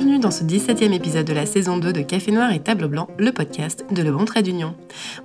[0.00, 3.10] bienvenue dans ce 17e épisode de la saison 2 de Café Noir et Tableau Blanc,
[3.18, 4.74] le podcast de Le Bon Trait d'Union.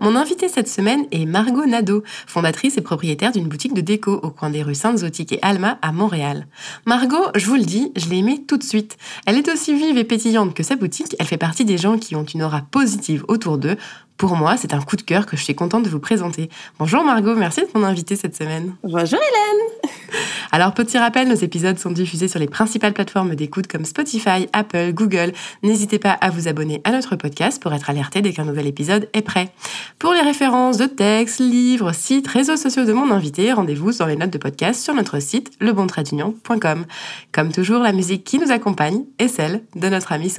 [0.01, 4.31] Mon invitée cette semaine est Margot Nadeau, fondatrice et propriétaire d'une boutique de déco au
[4.31, 6.47] coin des rues Sainte-Zotique et Alma à Montréal.
[6.85, 8.97] Margot, je vous le dis, je l'ai aimée tout de suite.
[9.25, 12.17] Elle est aussi vive et pétillante que sa boutique, elle fait partie des gens qui
[12.17, 13.77] ont une aura positive autour d'eux,
[14.17, 16.49] pour moi, c'est un coup de cœur que je suis contente de vous présenter.
[16.79, 18.75] Bonjour Margot, merci de mon invitée cette semaine.
[18.83, 19.91] Bonjour Hélène.
[20.51, 24.93] Alors, petit rappel, nos épisodes sont diffusés sur les principales plateformes d'écoute comme Spotify, Apple,
[24.93, 25.33] Google.
[25.63, 29.09] N'hésitez pas à vous abonner à notre podcast pour être alerté dès qu'un nouvel épisode
[29.13, 29.51] est prêt.
[29.99, 34.15] Pour les références de textes, livres, sites, réseaux sociaux de mon invité, rendez-vous dans les
[34.15, 36.85] notes de podcast sur notre site lebontraitunion.com.
[37.31, 40.29] Comme toujours, la musique qui nous accompagne est celle de notre ami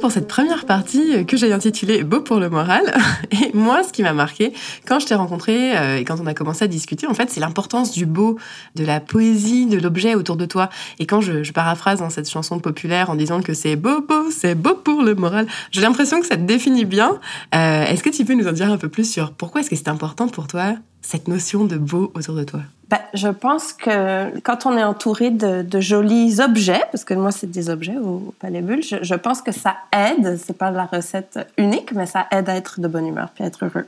[0.00, 2.82] Pour cette première partie que j'ai intitulée Beau pour le moral.
[3.32, 4.52] Et moi, ce qui m'a marqué
[4.86, 7.40] quand je t'ai rencontré euh, et quand on a commencé à discuter, en fait, c'est
[7.40, 8.38] l'importance du beau,
[8.76, 10.70] de la poésie, de l'objet autour de toi.
[10.98, 14.54] Et quand je, paraphrase dans cette chanson populaire en disant que c'est beau, beau, c'est
[14.54, 17.18] beau pour le moral, j'ai l'impression que ça te définit bien.
[17.54, 19.76] Euh, est-ce que tu peux nous en dire un peu plus sur pourquoi est-ce que
[19.76, 20.74] c'est important pour toi?
[21.08, 22.60] Cette notion de beau autour de toi?
[22.90, 27.50] Ben, Je pense que quand on est entouré de, jolis objets, parce que moi, c'est
[27.50, 31.92] des objets au, Palais Bulle, je, pense que ça aide, c'est pas la recette unique,
[31.92, 33.86] mais ça aide à être de bonne humeur puis à être heureux.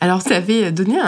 [0.00, 0.98] Alors, tu avais donné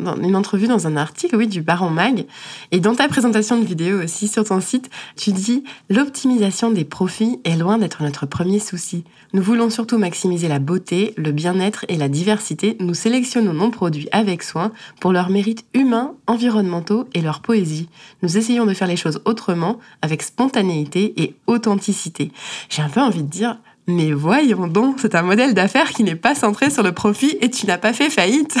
[0.00, 2.26] une entrevue dans un article, oui, du Baron Mag,
[2.72, 7.38] et dans ta présentation de vidéo aussi sur ton site, tu dis l'optimisation des profits
[7.44, 9.04] est loin d'être notre premier souci.
[9.32, 12.76] Nous voulons surtout maximiser la beauté, le bien-être et la diversité.
[12.80, 17.88] Nous sélectionnons nos produits avec soin pour leurs mérites humains, environnementaux et leur poésie.
[18.22, 22.32] Nous essayons de faire les choses autrement, avec spontanéité et authenticité.
[22.68, 26.14] J'ai un peu envie de dire, mais voyons donc, c'est un modèle d'affaires qui n'est
[26.14, 28.56] pas centré sur le profit et tu n'as pas fait faillite.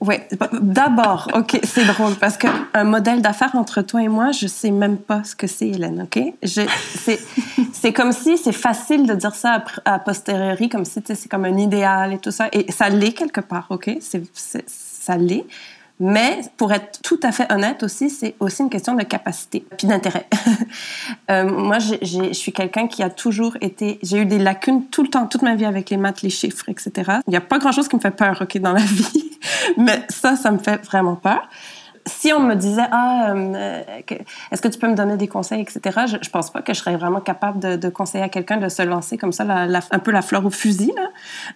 [0.00, 0.16] Oui,
[0.60, 4.98] d'abord, ok, c'est drôle parce qu'un modèle d'affaires entre toi et moi, je sais même
[4.98, 6.34] pas ce que c'est, Hélène, ok?
[7.72, 11.56] C'est comme si c'est facile de dire ça a posteriori, comme si c'est comme un
[11.56, 13.90] idéal et tout ça, et ça l'est quelque part, ok?
[14.66, 15.46] Ça l'est.
[15.98, 19.86] Mais pour être tout à fait honnête aussi, c'est aussi une question de capacité puis
[19.86, 20.26] d'intérêt.
[21.30, 25.08] euh, moi, je suis quelqu'un qui a toujours été, j'ai eu des lacunes tout le
[25.08, 26.92] temps, toute ma vie avec les maths, les chiffres, etc.
[27.26, 29.38] Il n'y a pas grand-chose qui me fait peur, ok, dans la vie,
[29.78, 31.48] mais ça, ça me fait vraiment peur
[32.06, 33.82] si on me disait ah euh,
[34.50, 36.78] est-ce que tu peux me donner des conseils etc je, je pense pas que je
[36.78, 40.10] serais vraiment capable de, conseiller à quelqu'un de se lancer comme ça la, un peu
[40.10, 41.08] la fleur au fusil là.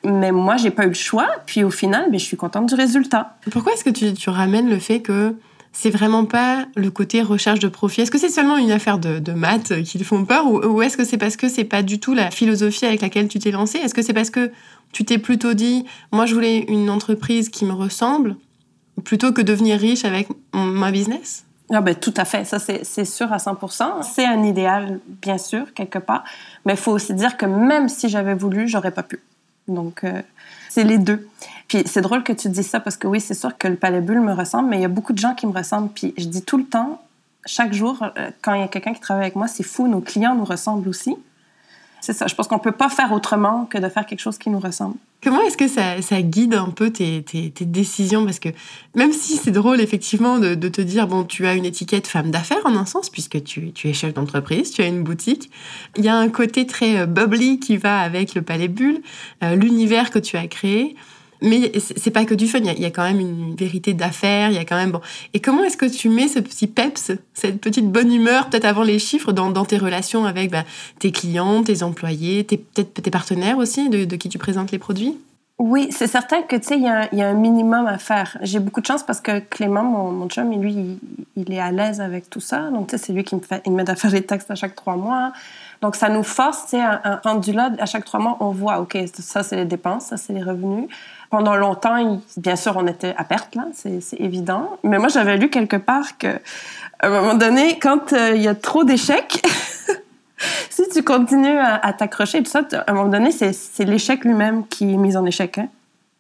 [0.05, 2.66] mais moi j'ai pas eu le choix puis au final mais ben, je suis contente
[2.66, 5.34] du résultat pourquoi est-ce que tu, ramènes le fait que
[5.72, 8.00] c'est vraiment pas le côté recherche de profit?
[8.03, 10.83] Est-ce que c'est seulement une affaire de, de maths qui te font peur ou, ou
[10.83, 13.50] est-ce que c'est parce que c'est pas du tout la philosophie avec laquelle tu t'es
[13.50, 14.50] lancé Est-ce que c'est parce que
[14.93, 18.37] tu t'es plutôt dit, moi je voulais une entreprise qui me ressemble
[19.05, 21.45] plutôt que devenir riche avec ma business?
[21.73, 24.03] Ah ben, tout à fait, ça c'est sûr à 100%.
[24.03, 26.25] C'est un idéal, bien sûr, quelque part,
[26.65, 29.21] mais il faut aussi dire que même si j'avais voulu, j'aurais pas pu.
[29.69, 30.21] Donc, euh,
[30.69, 31.28] c'est les deux.
[31.69, 34.01] Puis c'est drôle que tu dis ça parce que oui, c'est sûr que le palais
[34.01, 35.91] bulle me ressemble, mais il y a beaucoup de gens qui me ressemblent.
[35.91, 37.01] Puis je dis tout le temps,
[37.47, 40.01] chaque jour, euh, quand il y a quelqu'un qui travaille avec moi, c'est fou, nos
[40.01, 41.17] clients nous ressemblent aussi.
[42.00, 44.50] C'est ça, je pense qu'on peut pas faire autrement que de faire quelque chose qui
[44.50, 44.97] nous ressemble.
[45.22, 47.22] Comment est-ce que ça, ça, guide un peu tes,
[47.61, 48.25] décisions?
[48.25, 48.49] Parce que
[48.94, 52.31] même si c'est drôle effectivement de, de, te dire, bon, tu as une étiquette femme
[52.31, 55.50] d'affaires en un sens, puisque tu, tu es chef d'entreprise, tu as une boutique,
[55.97, 59.03] il y a un côté très euh, bubbly qui va avec le palais bulle,
[59.44, 60.97] euh, l'univers que tu as créé.
[61.43, 64.56] Mais c'est pas que du fun, il y, a quand même une vérité d'affaires, il
[64.56, 64.91] y a quand même...
[64.91, 65.01] Bon.
[65.33, 68.83] Et comment est-ce que tu mets ce petit peps, cette petite bonne humeur, peut-être avant
[68.83, 70.65] les chiffres, dans, tes relations avec bah,
[70.99, 75.17] tes clients, tes employés, peut-être tes partenaires aussi, de, qui tu présentes les produits?
[75.59, 78.39] Oui, c'est certain que tu sais, il y, a un minimum à faire.
[78.41, 80.99] J'ai beaucoup de chance parce que Clément, mon, mon chum, lui,
[81.37, 82.71] il, est à l'aise avec tout ça.
[82.71, 84.75] Donc, tu sais, c'est lui qui me fait, m'aide à faire les textes à chaque
[84.75, 85.34] trois mois.
[85.83, 88.81] Donc, ça nous force, tu sais, un, rendu là, à chaque trois mois, on voit,
[88.81, 90.89] OK, ça, c'est les dépenses, ça, c'est les revenus.
[91.30, 94.78] Pendant longtemps, bien sûr, on était à perte, là, c'est évident.
[94.82, 96.27] Mais moi, j'avais lu quelque part que,
[96.98, 99.41] à un moment donné, quand euh, il y a trop d'échecs,
[100.71, 104.92] si tu continues à, t'accrocher tout ça, à un moment donné, c'est l'échec lui-même qui
[104.92, 105.59] est mis en échec.
[105.59, 105.68] Hein.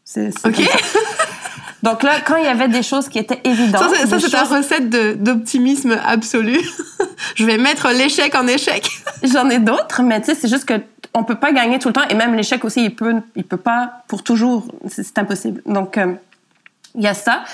[0.04, 0.60] C'est OK.
[1.82, 3.94] Donc là, quand il y avait des choses qui étaient évidentes.
[4.06, 4.90] Ça, c'est ta recette
[5.22, 6.60] d'optimisme absolu.
[7.34, 8.88] Je vais mettre l'échec en échec.
[9.22, 10.74] J'en ai d'autres, mais tu sais, c'est juste que
[11.14, 12.08] on peut pas gagner tout le temps.
[12.08, 14.66] Et même l'échec aussi, il peut, il peut pas pour toujours.
[14.88, 15.62] C'est impossible.
[15.66, 16.14] Donc, euh,
[16.94, 17.44] il y a ça.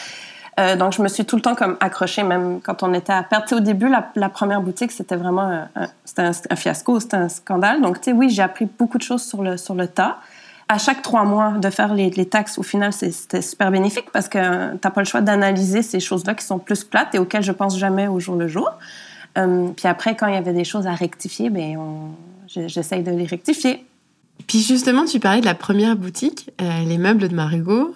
[0.59, 3.23] Euh, donc, je me suis tout le temps comme accrochée, même quand on était à
[3.23, 3.53] perte.
[3.53, 7.83] au début, la, première boutique, c'était vraiment un, un, fiasco, c'était un scandale.
[7.83, 10.17] Donc, tu sais, oui, j'ai appris beaucoup de choses sur le, sur le tas.
[10.69, 14.75] à chaque trois mois de faire les, taxes, au final, c'était super bénéfique parce que
[14.77, 17.79] t'as pas le choix d'analyser ces choses-là qui sont plus plates et auxquelles je pense
[17.79, 18.71] jamais au jour le jour.
[19.37, 21.77] Euh, puis après, quand il y avait des choses à rectifier, ben
[22.49, 23.85] j'essaye de les rectifier.
[24.47, 27.95] Puis justement, tu parlais de la première boutique, euh, les meubles de Margot,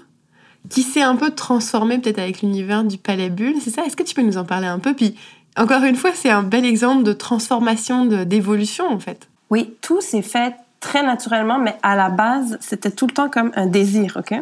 [0.68, 3.84] qui s'est un peu transformée peut-être avec l'univers du Palais Bulle, c'est ça?
[3.84, 4.94] Est-ce que tu peux nous en parler un peu?
[4.94, 5.16] Puis
[5.56, 9.28] encore une fois, c'est un bel exemple de transformation, d'évolution en fait.
[9.50, 13.52] Oui, tout s'est fait très naturellement, mais à la base, c'était tout le temps comme
[13.54, 14.34] un désir, OK?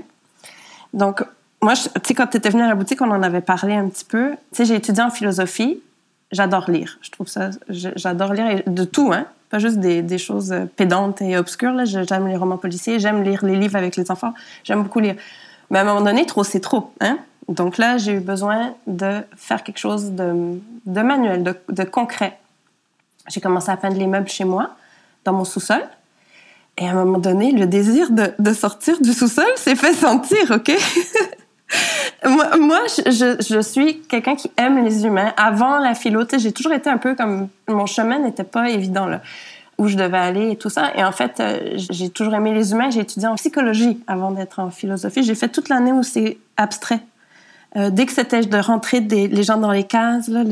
[0.92, 1.22] Donc,
[1.60, 3.88] moi, tu sais, quand tu étais venue à la boutique, on en avait parlé un
[3.88, 4.30] petit peu.
[4.30, 5.80] Tu sais, j'ai étudié en philosophie.
[6.30, 6.98] J'adore lire.
[7.02, 7.50] Je trouve ça...
[7.68, 9.26] J'adore lire de tout, hein?
[9.50, 11.74] Pas juste des, des choses pédantes et obscures.
[11.84, 14.34] J'aime les romans policiers, j'aime lire les livres avec les enfants.
[14.64, 15.16] J'aime beaucoup lire.
[15.70, 17.18] Mais à un moment donné, trop, c'est trop, hein?
[17.48, 22.38] Donc là, j'ai eu besoin de faire quelque chose de, de manuel, de, de concret.
[23.28, 24.76] J'ai commencé à peindre les meubles chez moi,
[25.24, 25.82] dans mon sous-sol.
[26.76, 30.50] Et à un moment donné, le désir de, de sortir du sous-sol s'est fait sentir,
[30.50, 30.70] OK?
[32.58, 35.32] moi, je, suis quelqu'un qui aime les humains.
[35.36, 37.48] Avant la philo, j'ai toujours été un peu comme...
[37.68, 39.20] Mon chemin n'était pas évident, là,
[39.76, 40.92] où je devais aller et tout ça.
[40.96, 42.90] Et en fait, euh, j'ai toujours aimé les humains.
[42.90, 45.22] J'ai étudié en psychologie avant d'être en philosophie.
[45.22, 47.00] J'ai fait toute l'année où c'est abstrait.
[47.76, 50.42] Euh, dès que c'était de rentrer des, les gens dans les cases, là,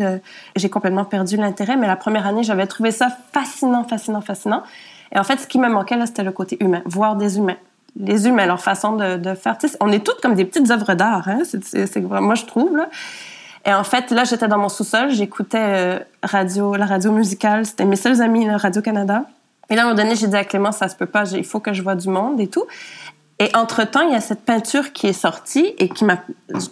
[0.54, 1.76] j'ai complètement perdu l'intérêt.
[1.76, 4.62] Mais la première année, j'avais trouvé ça fascinant, fascinant, fascinant.
[5.12, 7.56] Et en fait, ce qui me manquait, là, c'était le côté humain, voir des humains.
[7.98, 9.56] Les humains, leur façon de, faire.
[9.80, 11.42] on est toutes comme des petites œuvres d'art, hein?
[11.44, 12.78] c'est, moi, je trouve.
[13.64, 17.84] Et en fait, là, j'étais dans mon sous-sol, j'écoutais euh, radio, la radio musicale, c'était
[17.84, 19.24] mes seuls amis, Radio-Canada.
[19.68, 21.44] Et là, à un moment donné, j'ai dit à Clément, ça se peut pas, il
[21.44, 22.64] faut que je vois du monde et tout.
[23.38, 26.18] Et entre-temps, il y a cette peinture qui est sortie et qui m'a...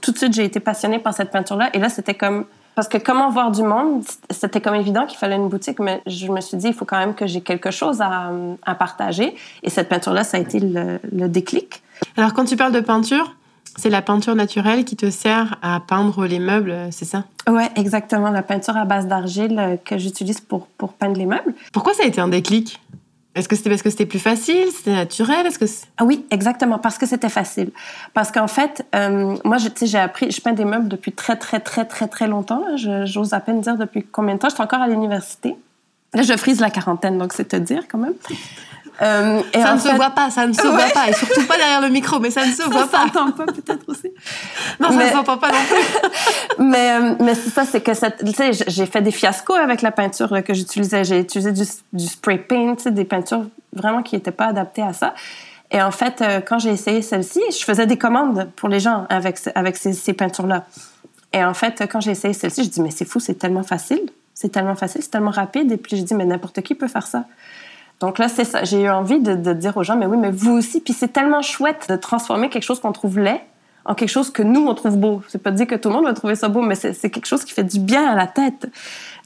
[0.01, 1.71] Tout de suite, j'ai été passionnée par cette peinture-là.
[1.75, 2.47] Et là, c'était comme...
[2.75, 6.27] Parce que comment voir du monde, c'était comme évident qu'il fallait une boutique, mais je
[6.29, 8.31] me suis dit, il faut quand même que j'ai quelque chose à,
[8.65, 9.35] à, partager.
[9.63, 11.83] Et cette peinture-là, ça a été le, le déclic.
[12.17, 13.37] Alors, quand tu parles de peinture,
[13.77, 17.25] c'est la peinture naturelle qui te sert à peindre les meubles, c'est ça?
[17.49, 18.31] Ouais, exactement.
[18.31, 21.55] La peinture à base d'argile que j'utilise pour, pour peindre les meubles.
[21.73, 22.81] Pourquoi ça a été un déclic?
[23.35, 25.47] Est-ce que c'était parce que c'était plus facile, c'était naturel
[25.97, 27.71] ah oui, exactement, parce que c'était facile.
[28.13, 31.85] Parce qu'en fait, euh, moi, j'ai appris, je peins des meubles depuis très très très
[31.85, 32.63] très très longtemps.
[32.77, 34.49] J'ose à peine dire depuis combien de temps.
[34.49, 35.57] J'étais encore à l'université.
[36.15, 38.15] Là, je frise la quarantaine, donc c'est te dire quand même.
[39.03, 41.57] Euh, et ça ne se voit pas, ça ne se voit pas, et surtout pas
[41.57, 42.99] derrière le micro, mais ça ne se voit pas.
[42.99, 44.13] Ça s'entend pas peut-être aussi.
[44.79, 46.11] Non, ça ne s'entend pas non plus.
[46.65, 47.93] mais euh, mais c'est ça, c'est que
[48.69, 51.05] j'ai fait des fiascos avec la peinture que j'utilisais.
[51.05, 55.15] J'ai utilisé du, du, spray paint, des peintures vraiment qui n'étaient pas adaptées à ça.
[55.73, 59.07] Et en fait, euh, quand j'ai essayé celle-ci, je faisais des commandes pour les gens
[59.09, 60.67] avec avec ces, ces peintures-là.
[61.33, 64.03] Et en fait, quand j'ai essayé celle-ci, je dis mais c'est fou, c'est tellement facile,
[64.35, 65.73] c'est tellement facile, c'est tellement rapide.
[65.73, 67.25] Et puis je dis mais n'importe qui peut faire ça.
[68.01, 68.65] Donc là, c'est ça.
[68.65, 70.81] J'ai eu envie de, dire aux gens, mais oui, mais vous aussi.
[70.81, 73.41] Puis c'est tellement chouette de transformer quelque chose qu'on trouve laid
[73.87, 75.23] en quelque chose que nous, on trouve beau.
[75.29, 77.45] C'est pas dire que tout le monde va trouver ça beau, mais c'est quelque chose
[77.45, 78.67] qui fait du bien à la tête.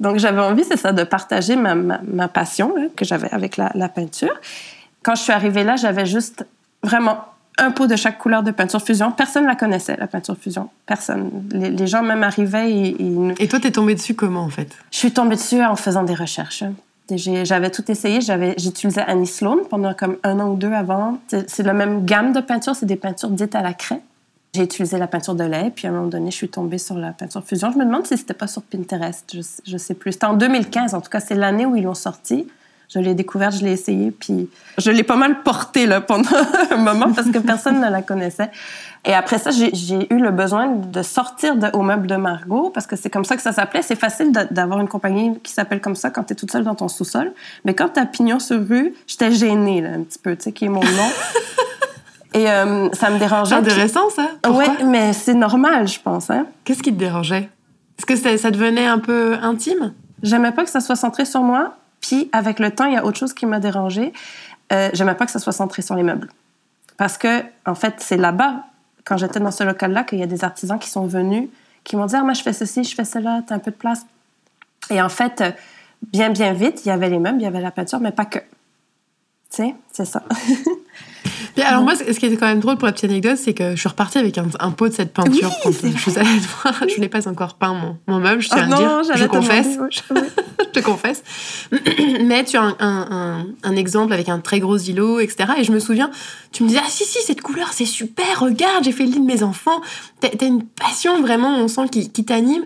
[0.01, 3.89] Donc j'avais envie, c'est ça, de partager ma, ma, passion que j'avais avec la, la,
[3.89, 4.35] peinture.
[5.03, 6.45] Quand je suis arrivée là, j'avais juste
[6.83, 7.19] vraiment
[7.57, 9.13] un pot de chaque couleur de peinture fusion.
[9.13, 10.71] Personne ne la connaissait, la peinture fusion.
[10.87, 11.31] Personne.
[11.51, 12.97] Les, gens même arrivaient et...
[13.01, 14.77] Et, et toi, t'es tombée dessus comment, en fait?
[14.91, 16.63] Je suis tombée dessus en faisant des recherches.
[17.17, 18.21] J'avais tout essayé.
[18.21, 21.19] J'utilisais Annie Sloan pendant comme un an ou deux avant.
[21.29, 22.77] C'est la même gamme de peinture.
[22.77, 24.03] C'est des peintures dites à la craie.
[24.55, 26.97] J'ai utilisé la peinture de lait, puis à un moment donné, je suis tombée sur
[26.97, 27.71] la peinture fusion.
[27.71, 29.31] Je me demande si c'était pas sur Pinterest.
[29.35, 30.13] Je, je sais plus.
[30.13, 32.47] C'était en 2015, en tout cas, c'est l'année où ils l'ont sorti.
[32.89, 36.31] Je l'ai découverte, je l'ai essayé, puis je l'ai pas mal portée là, pendant
[36.71, 38.51] un moment parce que personne ne la connaissait.
[39.05, 42.87] Et après ça, j'ai eu le besoin de sortir de, au meuble de Margot parce
[42.87, 43.83] que c'est comme ça que ça s'appelait.
[43.83, 46.75] C'est facile d'avoir une compagnie qui s'appelle comme ça quand tu es toute seule dans
[46.75, 47.33] ton sous-sol.
[47.65, 50.53] Mais quand tu as pignon sur rue, j'étais gênée là, un petit peu, tu sais,
[50.53, 51.11] qui est mon nom.
[52.35, 53.55] Et euh, ça me dérangeait.
[53.55, 54.29] C'est intéressant, ça.
[54.49, 56.31] Oui, mais c'est normal, je pense.
[56.31, 56.47] Hein?
[56.65, 57.49] Qu'est-ce qui te dérangeait?
[57.99, 59.93] Est-ce que ça, ça devenait un peu intime?
[60.23, 61.77] J'aimais pas que ça soit centré sur moi.
[62.01, 64.13] Puis, avec le temps, il y a autre chose qui m'a dérangée.
[64.73, 66.29] Euh, J'aimais pas que ça soit centré sur les meubles.
[66.97, 68.65] Parce que, en fait, c'est là-bas,
[69.05, 71.49] quand j'étais dans ce local-là, qu'il y a des artisans qui sont venus,
[71.85, 73.77] qui m'ont dit Ah, moi, je fais ceci, je fais cela, t'as un peu de
[73.77, 74.05] place.
[74.91, 75.43] Et en fait,
[76.13, 78.25] bien, bien vite, il y avait les meubles, il y avait la peinture, mais pas
[78.25, 78.39] que.
[79.51, 80.23] Tu sais, c'est ça.
[81.65, 83.81] alors moi, ce qui était quand même drôle pour la petite anecdote, c'est que je
[83.81, 85.51] suis repartie avec un, pot de cette peinture.
[85.65, 88.71] Oui, je vous allez voir, je n'ai pas encore peint mon, mon meuble, je tiens
[88.71, 89.79] à oh dire, je confesse.
[89.91, 91.23] je te confesse.
[92.25, 95.53] Mais tu as un, un, un, exemple avec un très gros îlot, etc.
[95.59, 96.11] Et je me souviens,
[96.53, 99.21] tu me disais, ah si, si, cette couleur, c'est super, regarde, j'ai fait le lit
[99.21, 99.81] de mes enfants.
[100.21, 102.65] T'as as une passion vraiment, on sent, qui, qui t'anime.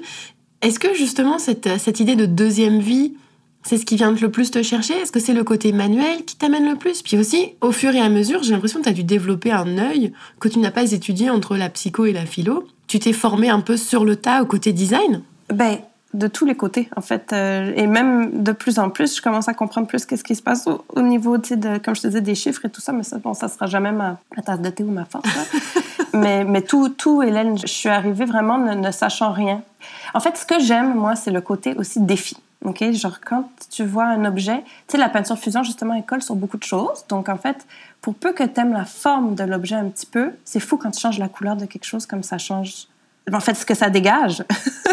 [0.63, 3.15] Est-ce que justement, cette, cette idée de deuxième vie,
[3.63, 4.95] c'est ce qui vient le plus te chercher?
[4.95, 7.03] Est-ce que c'est le côté manuel qui t'amène le plus?
[7.03, 9.79] Puis aussi, au fur et à mesure, j'ai l'impression que tu as dû développer un
[9.79, 12.67] œil que tu n'as pas étudié entre la psycho et la philo.
[12.89, 15.23] Tu t'es formé un peu sur le tas au côté design?
[15.53, 15.79] Ben,
[16.13, 17.33] de tous les côtés, en fait.
[17.33, 20.43] Euh, et même de plus en plus, je commence à comprendre plus qu'est-ce qui se
[20.43, 22.93] passe au, niveau, tu sais, de, comme je te disais, des chiffres et tout ça.
[22.93, 25.29] Mais ça, bon, ça sera jamais ma, tasse de thé ou ma force.
[26.13, 29.63] mais, mais tout, tout, Hélène, je suis arrivée vraiment ne, ne sachant rien.
[30.15, 32.37] En fait, ce que j'aime, moi, c'est le côté aussi défi.
[32.65, 32.93] OK?
[32.93, 36.37] Genre, quand tu vois un objet, tu sais, la peinture fusion, justement, elle colle sur
[36.37, 37.05] beaucoup de choses.
[37.09, 37.67] Donc, en fait,
[38.01, 40.91] pour peu que tu aimes la forme de l'objet un petit peu, c'est fou quand
[40.91, 42.89] tu changes la couleur de quelque chose comme ça change
[43.33, 44.43] en fait, ce que ça dégage.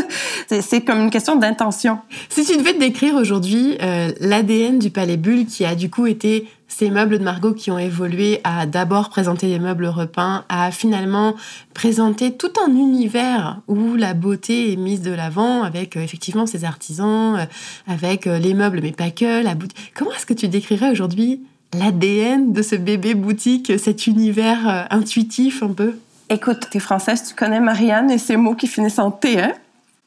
[0.61, 1.99] c'est comme une question d'intention.
[2.29, 6.05] Si tu devais te décrire aujourd'hui euh, l'ADN du Palais Bulle, qui a du coup
[6.05, 10.71] été ces meubles de Margot qui ont évolué à d'abord présenter des meubles repeints, à
[10.71, 11.35] finalement
[11.73, 16.63] présenter tout un univers où la beauté est mise de l'avant avec euh, effectivement ces
[16.63, 17.45] artisans, euh,
[17.91, 19.91] avec les meubles, mais pas que, la boutique.
[19.93, 21.41] Comment est-ce que tu décrirais aujourd'hui
[21.73, 25.95] l'ADN de ce bébé boutique, cet univers intuitif un peu?
[26.29, 29.53] Écoute, t'es française, tu connais Marianne et ses mots qui finissent en T, hein?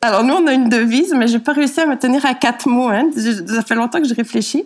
[0.04, 2.68] Alors, nous, on a une devise, mais j'ai pas réussi à me tenir à quatre
[2.68, 3.08] mots, hein?
[3.14, 4.64] Ça fait longtemps que je réfléchis.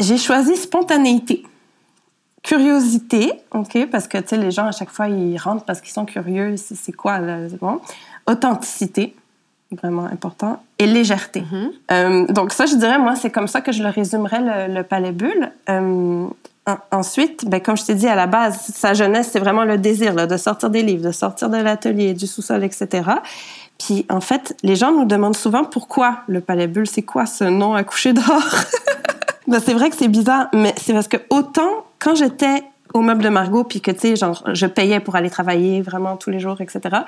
[0.00, 1.44] J'ai choisi spontanéité.
[2.42, 3.86] Curiosité, OK?
[3.90, 6.56] Parce que, tu sais, les gens, à chaque fois, ils rentrent parce qu'ils sont curieux.
[6.56, 7.38] C'est quoi, là?
[7.60, 7.80] Bon.
[8.26, 9.14] Authenticité,
[9.72, 10.62] vraiment important.
[10.78, 11.40] Et légèreté.
[11.40, 11.70] Mm-hmm.
[11.90, 15.12] Euh, donc, ça, je dirais, moi, c'est comme ça que je le résumerais, le, palais
[15.12, 15.50] bulle.
[15.68, 16.26] Euh,
[16.90, 20.14] ensuite, ben, comme je t'ai dit à la base, sa jeunesse, c'est vraiment le désir
[20.14, 23.02] là, de sortir des livres, de sortir de l'atelier, du sous-sol, etc.
[23.78, 27.44] Puis en fait, les gens nous demandent souvent pourquoi le Palais Bulle, c'est quoi ce
[27.44, 28.24] nom à coucher d'or?
[29.48, 32.62] ben, C'est vrai que c'est bizarre, mais c'est parce que autant quand j'étais
[32.94, 36.16] au meuble de Margot, puis que tu sais, genre, je payais pour aller travailler vraiment
[36.16, 36.98] tous les jours, etc.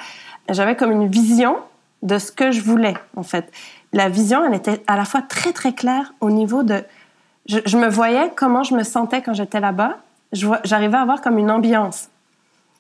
[0.49, 1.57] J'avais comme une vision
[2.03, 3.51] de ce que je voulais, en fait.
[3.93, 6.83] La vision, elle était à la fois très très claire au niveau de
[7.47, 9.99] je, me voyais comment je me sentais quand j'étais là-bas.
[10.33, 12.09] J'arrivais à avoir comme une ambiance.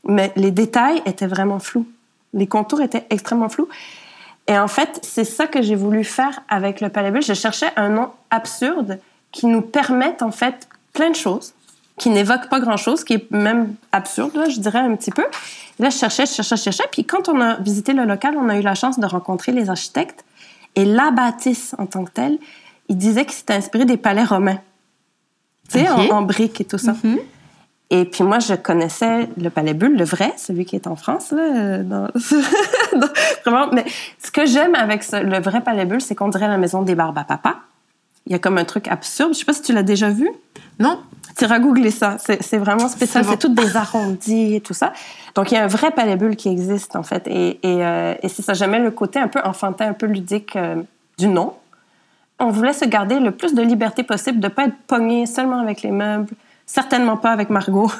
[0.05, 1.88] Mais les détails étaient vraiment flous.
[2.35, 3.69] Les contours étaient extrêmement flous.
[4.47, 7.21] Et en fait, c'est ça que j'ai voulu faire avec le Palais.
[7.21, 9.00] Je cherchais un nom absurde
[9.33, 11.55] qui nous permette, en fait, plein de choses,
[11.97, 15.25] qui n'évoque pas grand-chose, qui est même absurde, là, je dirais un petit peu.
[15.79, 16.85] là, je cherchais, je cherchais, je cherchais.
[16.91, 19.71] Puis quand on a visité le local, on a eu la chance de rencontrer les
[19.71, 20.25] architectes.
[20.77, 22.39] Et la bâtisse en tant que telle,
[22.89, 24.61] il disait que c'était inspiré des palais romains.
[25.69, 26.93] Tu sais, en, briques et tout ça.
[26.93, 27.19] Mm-hmm.
[27.91, 31.33] Et puis moi, je connaissais le palais Bulle, le vrai, celui qui est en France.
[31.33, 31.83] Là,
[33.45, 33.69] vraiment.
[33.73, 33.85] Mais
[34.23, 37.19] ce que j'aime avec le vrai palais Bulle, c'est qu'on dirait la maison des barbes
[37.19, 37.57] à papa.
[38.27, 39.33] Il y a comme un truc absurde.
[39.35, 40.29] Je sais pas si tu l'as déjà vu.
[40.79, 41.00] Non.
[41.37, 42.17] Tu iras googler ça.
[42.19, 43.25] C'est vraiment spécial.
[43.29, 44.93] C'est tout des arrondis et tout ça.
[45.35, 47.27] Donc, il y a un vrai palais Bulle qui existe, en fait.
[47.27, 48.55] Et, et, euh, et c'est ça.
[48.55, 50.83] J'aimais le côté un peu enfantin, un peu ludique euh,
[51.19, 51.55] du nom
[52.41, 55.83] on voulait se garder le plus de liberté possible, de pas être pogné seulement avec
[55.83, 56.33] les meubles,
[56.67, 57.91] certainement pas avec Margot.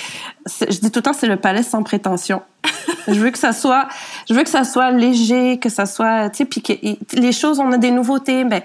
[0.46, 2.42] je dis tout le temps, c'est le palais sans prétention.
[3.06, 3.88] je veux que ça soit,
[4.28, 7.70] je veux que ça soit léger, que ça soit, tu sais, puis les choses, on
[7.70, 8.64] a des nouveautés, mais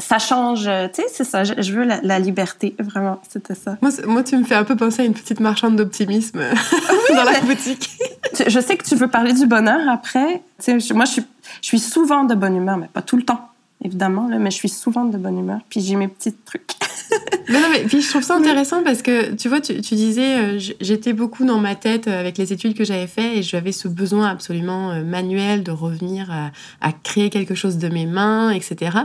[0.00, 1.44] ça change, tu sais, c'est ça.
[1.44, 3.76] Je, veux la, liberté, vraiment, c'était ça.
[3.80, 6.40] Moi, moi, tu me fais un peu penser à une petite marchande d'optimisme
[7.10, 7.90] dans la boutique.
[8.46, 10.42] je sais que tu veux parler du bonheur après.
[10.62, 11.24] Tu sais, moi, je suis,
[11.62, 13.49] je suis souvent de bonne humeur, mais pas tout le temps
[13.82, 16.72] évidemment, là, mais je suis souvent de bonne humeur, puis j'ai mes petits trucs.
[17.48, 20.58] non, non, mais puis je trouve ça intéressant parce que, tu vois, tu, disais, euh,
[20.80, 23.88] j'étais beaucoup dans ma tête euh, avec les études que j'avais faites et j'avais ce
[23.88, 28.98] besoin absolument euh, manuel de revenir à, à, créer quelque chose de mes mains, etc.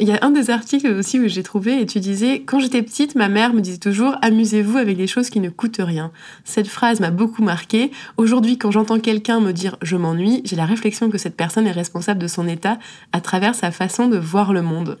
[0.00, 2.82] Il y a un des articles aussi où j'ai trouvé et tu disais, quand j'étais
[2.82, 6.10] petite, ma mère me disait toujours, amusez-vous avec des choses qui ne coûtent rien.
[6.44, 7.90] Cette phrase m'a beaucoup marquée.
[8.16, 11.72] Aujourd'hui, quand j'entends quelqu'un me dire je m'ennuie, j'ai la réflexion que cette personne est
[11.72, 12.78] responsable de son état
[13.12, 14.98] à travers sa façon de voir le monde.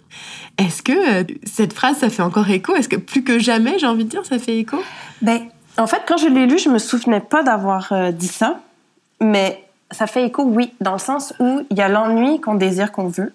[0.58, 2.74] Est-ce que cette phrase, ça fait encore écho?
[2.74, 4.78] Est-ce que plus que jamais, j'ai envie de dire, ça fait écho?
[5.20, 5.40] Ben,
[5.78, 8.60] en fait, quand je l'ai lu, je me souvenais pas d'avoir euh, dit ça,
[9.20, 12.92] mais ça fait écho, oui, dans le sens où il y a l'ennui qu'on désire,
[12.92, 13.32] qu'on veut.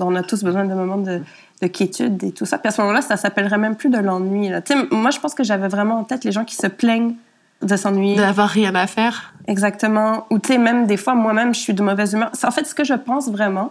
[0.00, 1.22] On a tous besoin de moments de,
[1.68, 2.58] quiétude et tout ça.
[2.58, 4.50] Puis à ce moment-là, ça s'appellerait même plus de l'ennui.
[4.90, 7.14] Moi, je pense que j'avais vraiment en tête les gens qui se plaignent
[7.62, 8.16] de s'ennuyer.
[8.16, 9.34] D'avoir rien à faire.
[9.46, 10.26] Exactement.
[10.30, 12.30] Ou tu sais, même des fois, moi-même, je suis de mauvaise humeur.
[12.42, 13.70] En fait, ce que je pense vraiment,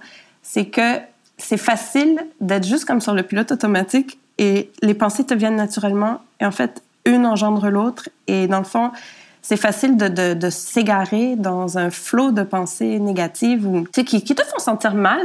[0.52, 0.98] c'est que
[1.38, 6.22] c'est facile d'être juste comme sur le pilote automatique et les pensées te viennent naturellement.
[6.40, 8.10] Et en fait, une engendre l'autre.
[8.26, 8.90] Et dans le fond,
[9.44, 14.96] c'est facile de, s'égarer dans un flot de pensées négatives ou, qui, te font sentir
[14.96, 15.20] mal.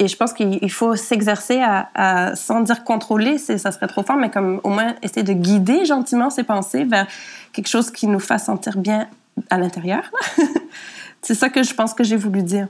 [0.00, 4.30] Et je pense qu'il faut s'exercer à, sans dire contrôler, ça serait trop fort, mais
[4.30, 7.06] comme au moins essayer de guider gentiment ses pensées vers
[7.52, 9.06] quelque chose qui nous fasse sentir bien
[9.48, 10.10] à l'intérieur.
[11.22, 12.66] c'est ça que je pense que j'ai voulu dire.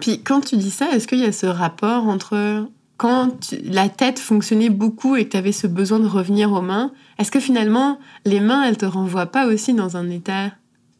[0.00, 4.18] Puis quand tu dis ça, est-ce qu'il y a ce rapport entre quand la tête
[4.18, 7.98] fonctionnait beaucoup et que tu avais ce besoin de revenir aux mains, est-ce que finalement,
[8.24, 10.50] les mains, elles te renvoient pas aussi dans un état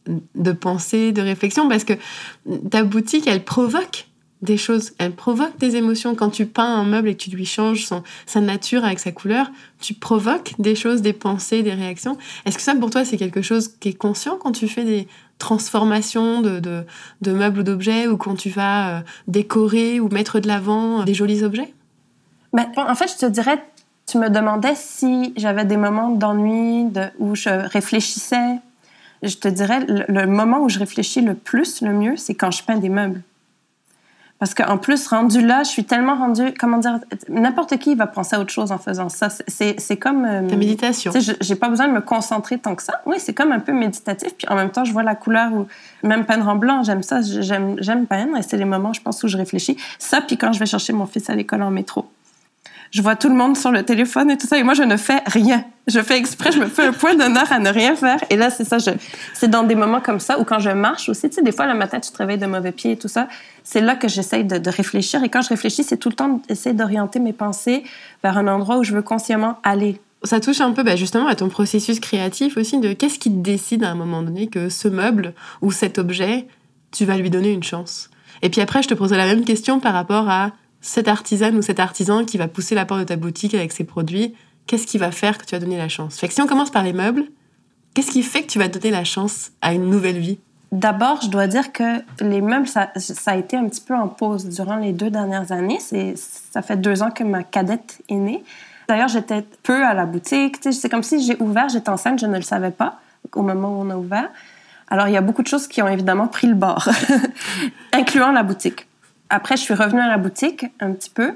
[0.07, 1.67] de pensée, de réflexion?
[1.67, 1.93] Parce que
[2.69, 4.08] ta boutique, elle provoque
[4.41, 6.15] des choses, elle provoque des émotions.
[6.15, 9.11] Quand tu peins un meuble et que tu lui changes son, sa nature avec sa
[9.11, 12.17] couleur, tu provoques des choses, des pensées, des réactions.
[12.45, 15.07] Est-ce que ça, pour toi, c'est quelque chose qui est conscient quand tu fais des
[15.39, 20.47] transformations de, de, meubles ou d'objets ou quand tu vas euh, décorer ou mettre de
[20.47, 21.73] l'avant des jolis objets?
[22.53, 23.63] Ben, En fait, je te dirais,
[24.05, 28.59] tu me demandais si j'avais des moments d'ennui de, où je réfléchissais.
[29.21, 32.63] Je te dirais, le moment où je réfléchis le plus, le mieux, c'est quand je
[32.63, 33.21] peins des meubles.
[34.39, 38.37] Parce qu'en plus, rendu là, je suis tellement rendue, comment dire, n'importe qui va penser
[38.37, 39.27] à autre chose en faisant ça.
[39.47, 40.23] C'est comme...
[40.23, 41.11] Euh, Ta méditation.
[41.11, 43.01] Tu sais, j'ai pas besoin de me concentrer tant que ça.
[43.05, 44.33] Oui, c'est comme un peu méditatif.
[44.37, 45.67] Puis en même temps, je vois la couleur ou
[46.03, 47.19] même peindre en blanc, j'aime ça.
[47.21, 49.75] J'aime peindre et c'est les moments, je pense, où je réfléchis.
[49.99, 52.05] Ça, puis quand je vais chercher mon fils à l'école en métro
[52.91, 54.97] je vois tout le monde sur le téléphone et tout ça, et moi, je ne
[54.97, 55.63] fais rien.
[55.87, 58.19] Je fais exprès, je me fais un point d'honneur à ne rien faire.
[58.29, 58.77] Et là, c'est ça,
[59.33, 61.67] c'est dans des moments comme ça, ou quand je marche aussi, tu sais, des fois,
[61.67, 63.27] le matin, tu te réveilles de mauvais pied et tout ça,
[63.63, 65.23] c'est là que j'essaye de, réfléchir.
[65.23, 67.83] Et quand je réfléchis, c'est tout le temps d'essayer d'orienter mes pensées
[68.23, 69.99] vers un endroit où je veux consciemment aller.
[70.23, 73.37] Ça touche un peu bah, justement à ton processus créatif aussi, de qu'est-ce qui te
[73.37, 76.47] décide à un moment donné que ce meuble ou cet objet,
[76.91, 78.09] tu vas lui donner une chance.
[78.41, 81.61] Et puis après, je te poserai la même question par rapport à cette artisane ou
[81.61, 84.33] cet artisan qui va pousser la porte de ta boutique avec ses produits,
[84.67, 86.23] qu'est-ce qui va faire que tu vas donner la chance?
[86.29, 87.23] Si on commence par les meubles,
[87.93, 90.39] qu'est-ce qui fait que tu vas donner la chance à une nouvelle vie?
[90.71, 92.91] D'abord, je dois dire que les meubles, ça,
[93.25, 95.79] a été un petit peu en pause durant les deux dernières années.
[95.81, 98.43] Ça fait deux ans que ma cadette est née.
[98.87, 100.57] D'ailleurs, j'étais peu à la boutique.
[100.71, 102.99] C'est comme si j'ai ouvert, j'étais enceinte, je ne le savais pas
[103.33, 104.29] au moment où on a ouvert.
[104.89, 106.87] Alors, il y a beaucoup de choses qui ont évidemment pris le bord,
[107.93, 108.87] incluant la boutique.
[109.29, 111.33] Après, je suis revenue à la boutique un petit peu.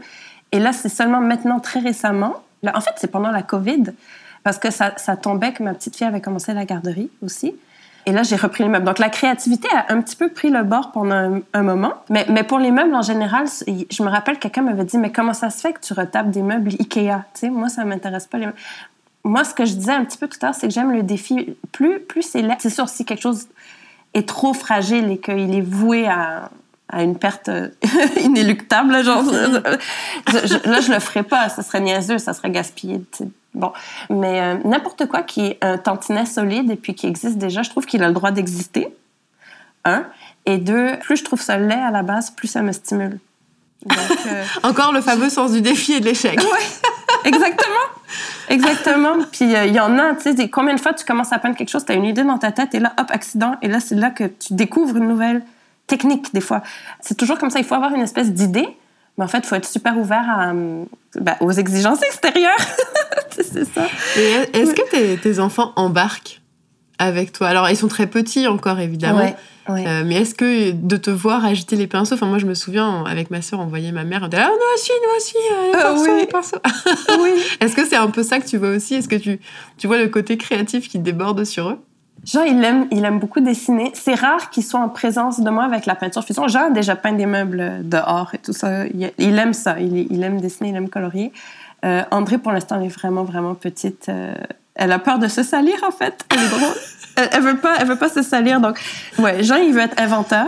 [0.52, 2.36] Et là, c'est seulement maintenant, très récemment.
[2.66, 3.86] En fait, c'est pendant la COVID,
[4.44, 7.56] parce que ça, ça, tombait que ma petite fille avait commencé la garderie aussi.
[8.06, 8.86] Et là, j'ai repris les meubles.
[8.86, 11.94] Donc, la créativité a un petit peu pris le bord pendant un, moment.
[12.10, 15.34] Mais, mais, pour les meubles, en général, je me rappelle, quelqu'un m'avait dit, mais comment
[15.34, 17.24] ça se fait que tu retapes des meubles Ikea?
[17.34, 18.58] Tu sais, moi, ça m'intéresse pas les meubles.
[19.24, 21.02] Moi, ce que je disais un petit peu tout à l'heure, c'est que j'aime le
[21.02, 21.56] défi.
[21.72, 22.46] Plus, plus c'est.
[22.60, 23.48] C'est sûr, si quelque chose
[24.14, 26.50] est trop fragile et qu'il est voué à,
[26.94, 27.70] à une perte euh,
[28.22, 29.04] inéluctable.
[29.04, 31.50] Genre, là, je le ferais pas.
[31.50, 33.02] Ça serait niaiseux, ça serait gaspillé.
[33.54, 33.72] Bon,
[34.10, 37.70] mais euh, n'importe quoi qui est un tantinet solide et puis qui existe déjà, je
[37.70, 38.88] trouve qu'il a le droit d'exister.
[39.86, 40.06] Un.
[40.46, 43.20] Et deux, plus je trouve ça laid à la base, plus ça me stimule.
[43.92, 46.40] Euh, Encore le fameux sens du défi et de l'échec.
[46.40, 46.90] Oui,
[47.26, 47.74] exactement.
[48.50, 49.18] Exactement.
[49.32, 51.70] Puis il y en a, tu sais, combien de fois tu commences à peindre quelque
[51.70, 53.56] chose, tu as une idée dans ta tête et là, hop, accident.
[53.62, 55.44] Et là, c'est là que tu découvres une nouvelle
[55.88, 56.62] technique des fois.
[57.02, 58.68] C'est toujours comme ça, il faut avoir une espèce d'idée,
[59.18, 62.58] mais en fait, il faut être super ouvert à, ben, aux exigences extérieures.
[63.30, 63.88] c'est ça.
[64.18, 66.42] est-ce que tes, enfants embarquent
[66.98, 67.48] avec toi?
[67.48, 69.34] Alors, ils sont très petits encore, évidemment.
[69.70, 73.06] Euh, mais est-ce que de te voir agiter les pinceaux, enfin moi je me souviens
[73.06, 75.68] avec ma sœur on voyait ma mère, on disait ah nous aussi nous aussi euh,
[75.68, 77.22] les, ah pinceaux, les pinceaux.
[77.24, 77.32] oui.
[77.62, 78.96] est-ce que c'est un peu ça que tu vois aussi?
[78.96, 79.40] Est-ce que tu
[79.78, 81.80] tu vois le côté créatif qui déborde sur eux?
[82.26, 83.92] Jean, il aime, il aime beaucoup dessiner.
[83.94, 86.48] C'est rare qu'il soit en présence de moi avec la peinture fusion.
[86.48, 88.86] Jean a déjà peint des meubles dehors et tout ça.
[88.88, 89.80] Il, aime ça.
[89.80, 91.34] Il, aime dessiner, il aime colorier.
[91.84, 94.08] Euh, André, pour l'instant, elle est vraiment, vraiment petite.
[94.08, 94.34] Euh,
[94.76, 96.26] elle a peur de se salir, en fait.
[96.32, 96.76] Elle est drôle.
[97.32, 98.62] elle, veut pas, elle veut pas se salir.
[98.62, 98.80] Donc,
[99.20, 100.48] ouais, Jean, il veut être inventeur.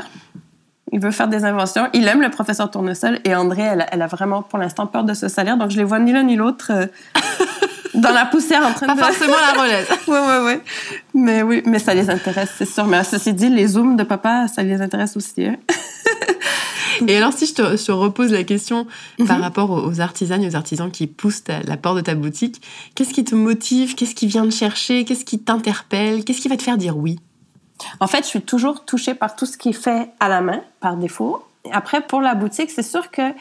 [0.93, 1.89] Il veut faire des inventions.
[1.91, 3.19] Il aime le professeur Tournesol.
[3.25, 5.57] Et André, elle, elle a vraiment, pour l'instant, peur de se salir.
[5.57, 6.71] Donc, je les vois ni l'un ni l'autre.
[6.71, 6.85] Euh,
[7.93, 8.99] dans la poussière en train de...
[8.99, 9.87] Pas forcément la relève.
[10.07, 10.99] oui, oui, oui.
[11.13, 12.85] Mais oui, mais ça les intéresse, c'est sûr.
[12.85, 15.45] Mais ceci dit, les zooms de papa, ça les intéresse aussi.
[15.45, 15.57] Hein.
[17.07, 18.87] Et alors, si je te, repose la question
[19.27, 19.43] par mhm.
[19.43, 22.61] rapport aux artisans et aux artisans qui poussent la porte de ta boutique,
[22.95, 23.95] qu'est-ce qui te motive?
[23.95, 25.03] Qu'est-ce qui vient de chercher?
[25.03, 26.23] Qu'est-ce qui t'interpelle?
[26.23, 27.19] Qu'est-ce qui va te faire dire oui?
[27.99, 30.61] En fait, je suis toujours touchée par tout ce qui est fait à la main,
[30.79, 31.43] par défaut.
[31.71, 33.33] Après, pour la boutique, c'est sûr que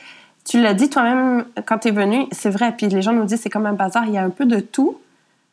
[0.44, 2.74] tu l'as dit toi-même quand tu es venu, c'est vrai.
[2.76, 4.60] Puis les gens nous disent c'est comme un bazar, il y a un peu de
[4.60, 4.98] tout.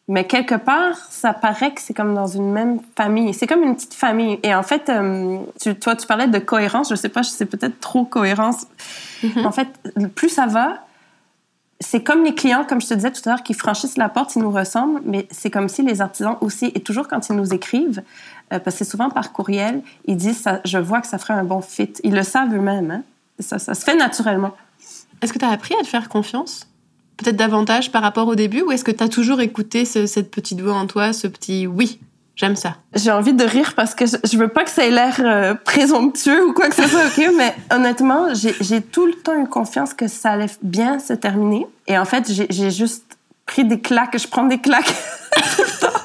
[0.08, 3.34] Mais quelque part, ça paraît que c'est comme dans une même famille.
[3.34, 4.39] C'est comme une petite famille.
[4.43, 6.89] Et en fait, euh, tu, toi, tu parlais de cohérence.
[6.89, 8.67] Je sais pas, c'est peut-être trop cohérence.
[9.23, 9.45] Mm-hmm.
[9.45, 9.69] En fait,
[10.15, 10.80] plus ça va,
[11.82, 14.36] c'est comme les clients, comme je te disais tout à l'heure, qui franchissent la porte,
[14.36, 17.54] ils nous ressemblent, mais c'est comme si les artisans aussi, et toujours quand ils nous
[17.54, 18.04] écrivent,
[18.54, 21.34] euh, parce que c'est souvent par courriel, ils disent ça, je vois que ça ferait
[21.34, 21.93] un bon fit.
[22.04, 22.91] Ils le savent eux-mêmes.
[22.91, 23.04] Hein?
[23.39, 24.51] Ça, ça se fait naturellement.
[25.21, 26.67] Est-ce que tu as appris à te faire confiance
[27.17, 30.62] Peut-être davantage par rapport au début Ou est-ce que tu as toujours écouté cette petite
[30.62, 31.99] voix en toi, ce petit oui
[32.36, 32.77] J'aime ça.
[32.95, 36.47] J'ai envie de rire parce que je, veux pas que ça ait l'air euh, présomptueux
[36.47, 37.34] ou quoi que ce soit, OK?
[37.38, 41.67] Mais honnêtement, j'ai tout le temps eu confiance que ça allait bien se terminer.
[41.88, 44.17] Et en fait, j'ai juste pris des claques.
[44.17, 44.86] Je prends des claques
[45.55, 45.99] tout le temps.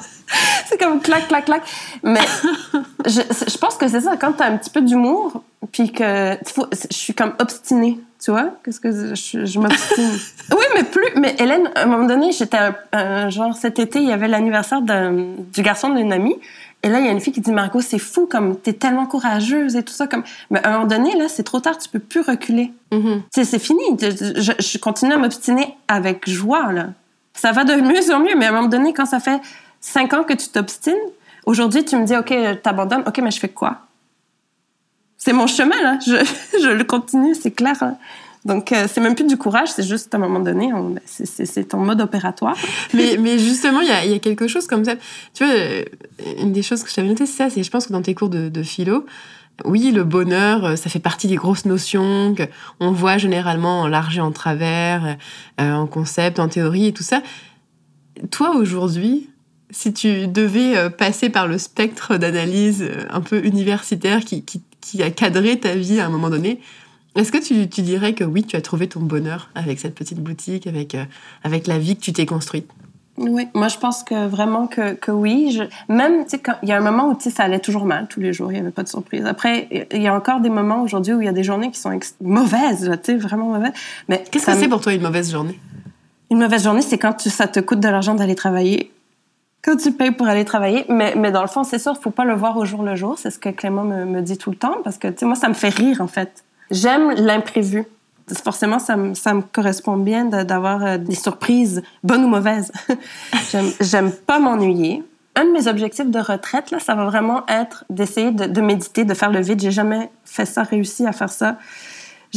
[0.77, 1.63] C'est comme clac, clac, clac.
[2.03, 2.19] Mais
[3.05, 4.17] je, je pense que c'est ça.
[4.17, 6.37] Quand t'as un petit peu d'humour, puis que
[6.71, 8.51] je suis comme obstinée, tu vois?
[8.63, 10.17] Qu'est-ce que je, je m'obstine?
[10.51, 11.07] Oui, mais plus.
[11.15, 12.57] Mais Hélène, à un moment donné, j'étais
[12.91, 16.35] un, genre cet été, il y avait l'anniversaire du garçon d'une amie.
[16.83, 19.07] Et là, il y a une fille qui dit Margot, c'est fou, comme t'es tellement
[19.07, 20.07] courageuse et tout ça.
[20.07, 22.71] Comme, mais à un moment donné, là, c'est trop tard, tu peux plus reculer.
[22.91, 23.21] Mm-hmm.
[23.31, 23.81] C'est fini.
[23.99, 26.87] Je, je, continue à m'obstiner avec joie là.
[27.33, 29.39] Ça va de mieux en mieux, mais à un moment donné, quand ça fait
[29.87, 30.93] cinq ans que tu t'obstines,
[31.45, 33.03] aujourd'hui, tu me dis ok, t'abandonnes.
[33.07, 33.87] Ok, mais je fais quoi?
[35.17, 35.97] C'est mon chemin, là.
[36.05, 37.75] Je, le continue, c'est clair.
[37.81, 37.97] Hein.
[38.45, 40.71] Donc, euh, c'est même plus du courage, c'est juste à un moment donné,
[41.05, 42.55] c'est en mode opératoire.
[42.93, 44.95] mais, justement, il y a, quelque chose comme ça.
[45.33, 45.83] Tu vois, euh,
[46.39, 48.13] une des choses que je t'avais noté, c'est ça, c'est je pense que dans tes
[48.13, 49.05] cours de, de, philo,
[49.65, 52.35] oui, le bonheur, euh, ça fait partie des grosses notions
[52.79, 55.17] qu'on voit généralement en large et en travers,
[55.57, 57.23] en concept, en théorie et tout ça.
[58.31, 59.29] Toi, aujourd'hui,
[59.69, 65.11] si tu devais passer par le spectre d'analyse un peu universitaire qui, qui qui a
[65.11, 66.61] cadré ta vie à un moment donné.
[67.15, 70.19] Est-ce que tu, tu, dirais que oui, tu as trouvé ton bonheur avec cette petite
[70.19, 71.03] boutique, avec, euh,
[71.43, 72.69] avec la vie que tu t'es construite?
[73.17, 75.51] Oui, moi je pense que vraiment que, que oui.
[75.51, 78.19] Je, même, tu sais, il y a un moment où ça allait toujours mal tous
[78.19, 79.25] les jours, il n'y avait pas de surprise.
[79.25, 81.79] Après, il y a encore des moments aujourd'hui où il y a des journées qui
[81.79, 83.73] sont mauvaises, tu sais, vraiment mauvaises.
[84.07, 85.59] Mais qu'est-ce que c'est pour toi une mauvaise journée?
[86.29, 88.91] Une mauvaise journée, c'est quand ça te coûte de l'argent d'aller travailler
[89.67, 90.85] quand tu payes pour aller travailler.
[90.87, 93.19] Mais, mais dans le fond, c'est sûr, faut pas le voir au jour le jour.
[93.19, 95.35] C'est ce que Clément me, me, dit tout le temps parce que, tu sais, moi,
[95.35, 96.45] ça me fait rire, en fait.
[96.71, 97.83] J'aime l'imprévu.
[98.43, 102.71] Forcément, ça me, ça me correspond bien d'avoir euh, des surprises, bonnes ou mauvaises.
[103.81, 105.03] J'aime pas m'ennuyer.
[105.35, 109.03] Un de mes objectifs de retraite, là, ça va vraiment être d'essayer de, de, méditer,
[109.03, 109.61] de faire le vide.
[109.61, 111.57] J'ai jamais fait ça, réussi à faire ça.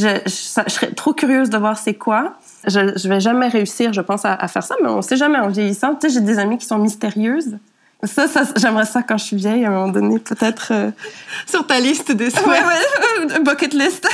[0.01, 2.33] Je, je, je serais trop curieuse de voir c'est quoi.
[2.65, 5.39] Je, je vais jamais réussir, je pense, à, à faire ça, mais on sait jamais
[5.39, 5.95] en vieillissant.
[5.95, 7.57] Tu sais, j'ai des amies qui sont mystérieuses.
[8.03, 10.69] Ça, ça j'aimerais ça quand je suis vieille, à un moment donné, peut-être.
[10.71, 10.91] Euh,
[11.45, 12.45] Sur ta liste des souhaits.
[12.45, 14.07] Ouais, ouais, bucket list.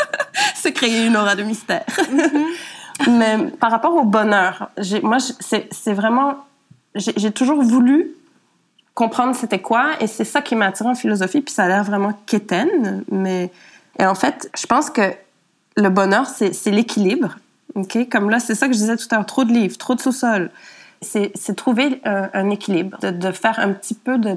[0.56, 1.84] Se créer une aura de mystère.
[1.88, 3.10] Mm-hmm.
[3.10, 4.70] mais par rapport au bonheur,
[5.02, 6.44] moi, c'est vraiment.
[6.94, 8.10] J'ai toujours voulu
[8.94, 11.84] comprendre c'était quoi, et c'est ça qui m'a attiré en philosophie, puis ça a l'air
[11.84, 13.50] vraiment quétaine, mais.
[13.98, 15.02] Et en fait, je pense que
[15.76, 17.36] le bonheur, c'est l'équilibre.
[17.74, 18.08] OK?
[18.10, 20.00] Comme là, c'est ça que je disais tout à l'heure, trop de livres, trop de
[20.00, 20.50] sous-sol.
[21.02, 24.36] C'est trouver euh, un équilibre, de, faire un petit peu de...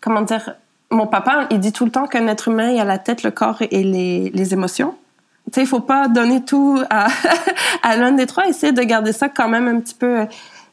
[0.00, 0.54] Comment dire?
[0.90, 3.30] Mon papa, il dit tout le temps qu'un être humain, il a la tête, le
[3.30, 4.96] corps et les, les émotions.
[5.56, 9.68] Il faut pas donner tout à, l'un des trois, essayer de garder ça quand même
[9.68, 10.26] un petit peu euh,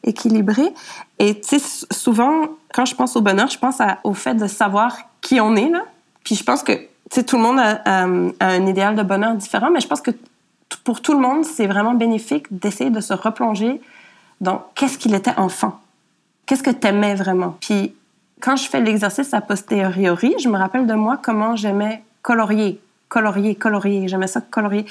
[0.03, 0.73] équilibré.
[1.19, 1.41] Et
[1.91, 5.69] souvent, quand je pense au bonheur, je pense au fait de savoir qui on est,
[5.69, 5.83] là.
[6.23, 6.73] Puis je pense que,
[7.11, 10.11] sais, tout le monde a, un idéal de bonheur différent, mais je pense que
[10.83, 13.81] pour tout le monde, c'est vraiment bénéfique d'essayer de se replonger
[14.41, 15.79] dans qu'est-ce qu'il était enfant.
[16.45, 17.57] Qu'est-ce que tu aimais vraiment?
[17.59, 17.93] Puis
[18.39, 23.55] quand je fais l'exercice a posteriori, je me rappelle de moi comment j'aimais colorier, colorier,
[23.55, 24.07] colorier.
[24.07, 24.85] J'aimais ça colorier.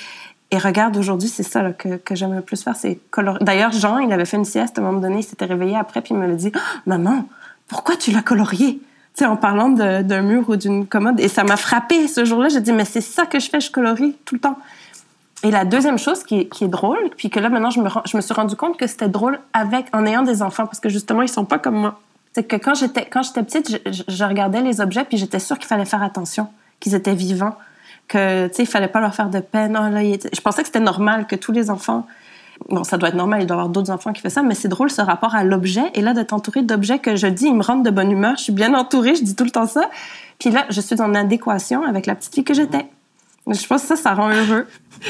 [0.51, 3.45] Et regarde, aujourd'hui, c'est ça que, que j'aime le plus faire, c'est colorier.
[3.45, 6.03] D'ailleurs, Jean, il avait fait une sieste à un moment donné, il s'était réveillé après,
[6.03, 7.27] puis il me dit oh, Maman,
[7.69, 8.81] pourquoi tu l'as colorié?
[9.23, 11.21] En parlant d'un mur ou d'une commode.
[11.21, 12.51] Et ça m'a frappé ce jour-là.
[12.51, 14.59] J'ai dit, mais c'est ça que je fais, je colorie tout le temps.
[15.43, 18.57] Et la deuxième chose qui est, drôle, puis que là maintenant je me, suis rendu
[18.57, 21.59] compte que c'était drôle avec en ayant des enfants parce que justement ils sont pas
[21.59, 22.01] comme moi.
[22.33, 23.05] C'est que quand j'étais
[23.43, 26.49] petite, je, regardais les objets puis j'étais sûre qu'il fallait faire attention,
[26.81, 27.57] qu'ils étaient vivants,
[28.09, 29.75] que tu sais il fallait pas leur faire de peine.
[29.75, 32.07] Là, je pensais que c'était normal que tous les enfants
[32.69, 34.55] Bon, ça doit être normal, il doit y avoir d'autres enfants qui font ça, mais
[34.55, 35.85] c'est drôle ce rapport à l'objet.
[35.95, 38.45] Et là, d'être entourée d'objets que je dis, ils me rendent de bonne humeur, je
[38.45, 39.91] suis bien entourée, je dis tout le temps ça.
[40.39, 42.87] Puis là, je suis en adéquation avec la petite fille que j'étais.
[43.47, 44.67] Je pense que ça, ça rend heureux.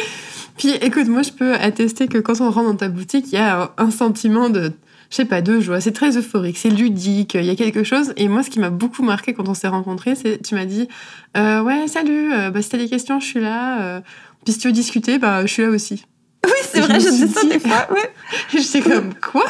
[0.58, 3.38] Puis écoute, moi je peux attester que quand on rentre dans ta boutique, il y
[3.38, 4.72] a un sentiment de,
[5.10, 5.80] je sais pas, de joie.
[5.80, 8.14] C'est très euphorique, c'est ludique, il y a quelque chose.
[8.16, 10.88] Et moi, ce qui m'a beaucoup marqué quand on s'est rencontrés, c'est tu m'as dit,
[11.36, 13.82] euh, ouais, salut, euh, bah, si t'as des questions, je suis là.
[13.82, 14.00] Euh,
[14.44, 16.06] puis si tu veux discuter, bah, je suis là aussi.
[16.46, 17.86] Oui, c'est vrai, je, dis ça des fois.
[17.90, 18.10] Ouais.
[18.52, 19.44] J'étais comme, quoi?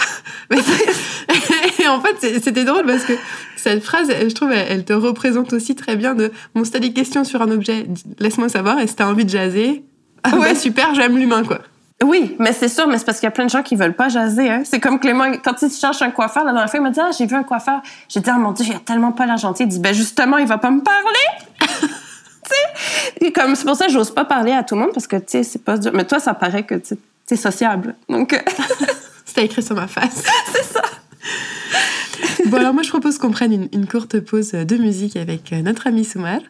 [0.50, 3.12] Et en fait, c'était drôle parce que
[3.56, 6.92] cette phrase, je trouve, elle, te représente aussi très bien de, bon, si t'as des
[6.92, 7.86] questions sur un objet,
[8.18, 8.78] laisse-moi savoir.
[8.80, 9.84] Et si t'as envie de jaser,
[10.22, 11.60] ah ouais, super, j'aime l'humain, quoi.
[12.04, 13.96] Oui, mais c'est sûr, mais c'est parce qu'il y a plein de gens qui veulent
[13.96, 14.50] pas jaser.
[14.50, 14.62] Hein.
[14.64, 17.10] C'est comme Clément, quand il cherche un coiffeur, la dernière fois, il m'a dit Ah,
[17.16, 17.80] j'ai vu un coiffeur.
[18.08, 19.62] J'ai dit Ah mon Dieu, il a tellement pas l'air gentil.
[19.62, 21.96] Il dit Ben justement, il va pas me parler.
[22.48, 25.16] Sais, comme c'est pour ça que j'ose pas parler à tout le monde parce que
[25.16, 25.92] tu sais, c'est pas dur.
[25.94, 26.96] Mais toi, ça paraît que tu
[27.30, 27.94] es sociable.
[28.08, 28.38] Donc.
[29.24, 30.24] C'était écrit sur ma face.
[30.52, 30.82] c'est ça.
[32.46, 35.88] bon, alors moi, je propose qu'on prenne une, une, courte pause de musique avec notre
[35.88, 36.40] ami Soumar.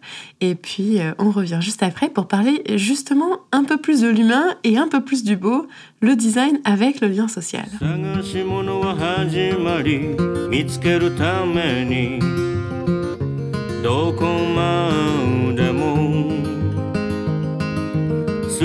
[0.41, 4.79] Et puis, on revient juste après pour parler justement un peu plus de l'humain et
[4.79, 5.67] un peu plus du beau,
[6.01, 7.67] le design avec le lien social.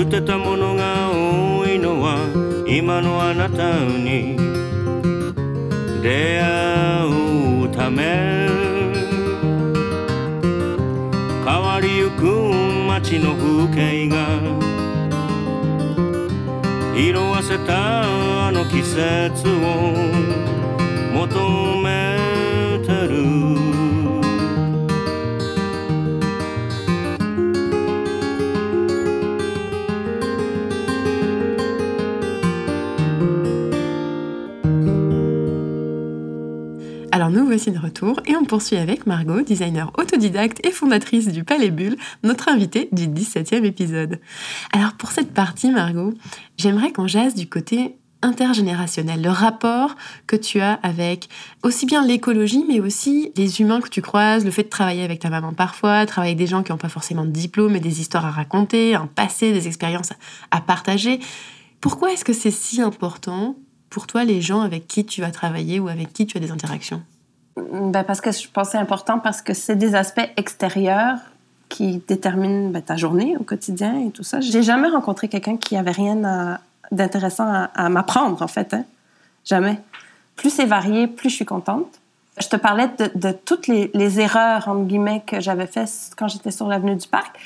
[0.02, 2.16] 捨てたものが多いのは
[2.66, 4.36] 今のあなたに。
[6.02, 8.48] 出会うため。
[11.44, 12.24] 変わりゆく
[12.88, 14.26] 街の風景が。
[16.96, 19.94] 色あせたあの季節を
[21.14, 22.41] 求め。
[37.52, 42.48] Voici de retour et on poursuit avec Margot, designer autodidacte et fondatrice du Palais Bulle, notre
[42.48, 44.20] invitée du 17e épisode.
[44.72, 46.14] Alors pour cette partie Margot,
[46.56, 51.28] j'aimerais qu'on jase du côté intergénérationnel, le rapport que tu as avec
[51.62, 55.18] aussi bien l'écologie, mais aussi les humains que tu croises, le fait de travailler avec
[55.18, 58.00] ta maman parfois, travailler avec des gens qui n'ont pas forcément de diplôme, mais des
[58.00, 60.14] histoires à raconter, un passé, des expériences
[60.50, 61.20] à partager.
[61.82, 63.56] Pourquoi est-ce que c'est si important
[63.90, 66.50] pour toi les gens avec qui tu vas travailler ou avec qui tu as des
[66.50, 67.02] interactions?
[67.56, 71.18] Ben Parce que je c'est important parce que c'est des aspects extérieurs
[71.68, 74.40] qui déterminent ben, ta journée au quotidien et tout ça.
[74.40, 76.58] J'ai jamais rencontré quelqu'un qui avait rien
[76.90, 78.74] d'intéressant à, m'apprendre, en fait.
[78.74, 78.84] Hein.
[79.44, 79.80] Jamais.
[80.36, 81.86] Plus c'est varié, plus je suis contente.
[82.38, 86.68] Je te parlais de, toutes les, erreurs, entre guillemets, que j'avais faites quand j'étais sur
[86.68, 87.38] l'avenue du Parc.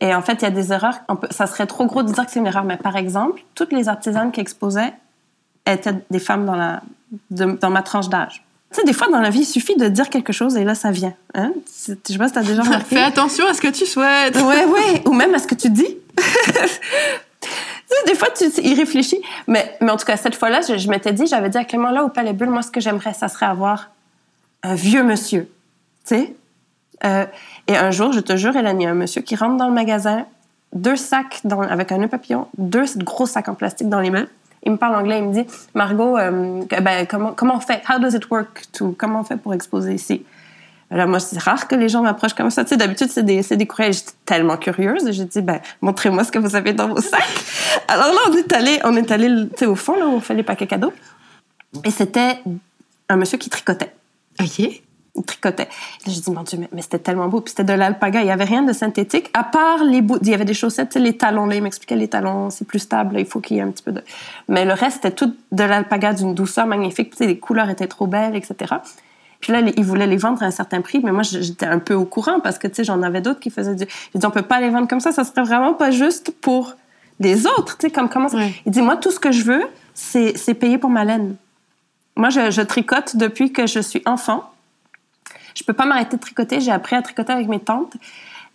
[0.00, 2.30] Et en fait, il y a des erreurs, ça serait trop gros de dire que
[2.30, 4.94] c'est une erreur, mais par exemple, toutes les artisanes qui exposaient
[5.66, 6.80] étaient des femmes
[7.30, 8.44] dans ma tranche d'âge.
[8.70, 10.74] Tu sais, des fois, dans la vie, il suffit de dire quelque chose et là,
[10.74, 11.14] ça vient.
[11.34, 11.52] Hein?
[11.66, 12.96] Je sais pas si as déjà remarqué.
[12.96, 14.36] Fais attention à ce que tu souhaites.
[14.36, 15.02] Ouais, ouais.
[15.06, 15.96] Ou même à ce que tu dis.
[18.06, 19.20] des fois, tu y réfléchis.
[19.46, 22.04] Mais, mais en tout cas, cette fois-là, je, m'étais dit, j'avais dit à Clément, là,
[22.04, 23.90] au Palais Bulle, moi, ce que j'aimerais, ça serait avoir
[24.62, 25.50] un vieux monsieur.
[26.06, 26.34] Tu sais?
[27.04, 27.24] Euh,
[27.68, 29.68] et un jour, je te jure, Hélène, il y a un monsieur qui rentre dans
[29.68, 30.26] le magasin,
[30.74, 34.26] deux sacs dans, avec un nœud papillon, deux gros sacs en plastique dans les mains
[34.64, 37.82] il me parle anglais, il me dit Margot, euh, ben, comment, comment on fait?
[37.88, 40.24] How does it work to, Comment on fait pour exposer ici?
[40.90, 42.64] Là, moi, c'est rare que les gens m'approchent comme ça.
[42.64, 43.92] Tu sais, d'habitude, c'est des, des courriers.
[43.92, 45.10] J'étais tellement curieuse.
[45.10, 47.22] J'ai dit, ben, montrez-moi ce que vous avez dans vos sacs.
[47.88, 50.20] Alors là, on est allé, on est allé, tu sais, au fond, là, où on
[50.20, 50.92] fait les paquets cadeaux.
[51.84, 52.38] Et c'était
[53.10, 53.92] un monsieur qui tricotait.
[54.40, 54.80] OK
[55.18, 55.68] il tricotait.
[56.06, 57.40] J'ai dit, mon Dieu, mais, c'était tellement beau.
[57.40, 58.20] Puis c'était de l'alpaga.
[58.20, 60.18] Il n'y avait rien de synthétique, à part les bouts.
[60.22, 61.46] Il y avait des chaussettes, les talons.
[61.46, 63.18] Là, il m'expliquait les talons, c'est plus stable.
[63.18, 64.02] il faut qu'il y ait un petit peu de.
[64.48, 67.14] Mais le reste, c'était tout de l'alpaga d'une douceur magnifique.
[67.14, 68.76] Puis, les couleurs étaient trop belles, etc.
[69.40, 71.94] Puis là, il voulait les vendre à un certain prix, mais moi, j'étais un peu
[71.94, 73.84] au courant parce que, tu sais, j'en avais d'autres qui faisaient du.
[74.12, 76.74] J'ai dit, on peut pas les vendre comme ça, ça serait vraiment pas juste pour
[77.20, 78.28] les autres, tu sais, comme comment.
[78.66, 79.62] Il dit, moi, tout ce que je veux,
[79.94, 81.36] c'est payer pour ma laine.
[82.16, 84.50] Moi, je, je tricote depuis que je suis enfant
[85.54, 86.60] je peux pas m'arrêter de tricoter.
[86.60, 87.94] J'ai appris à tricoter avec mes tantes.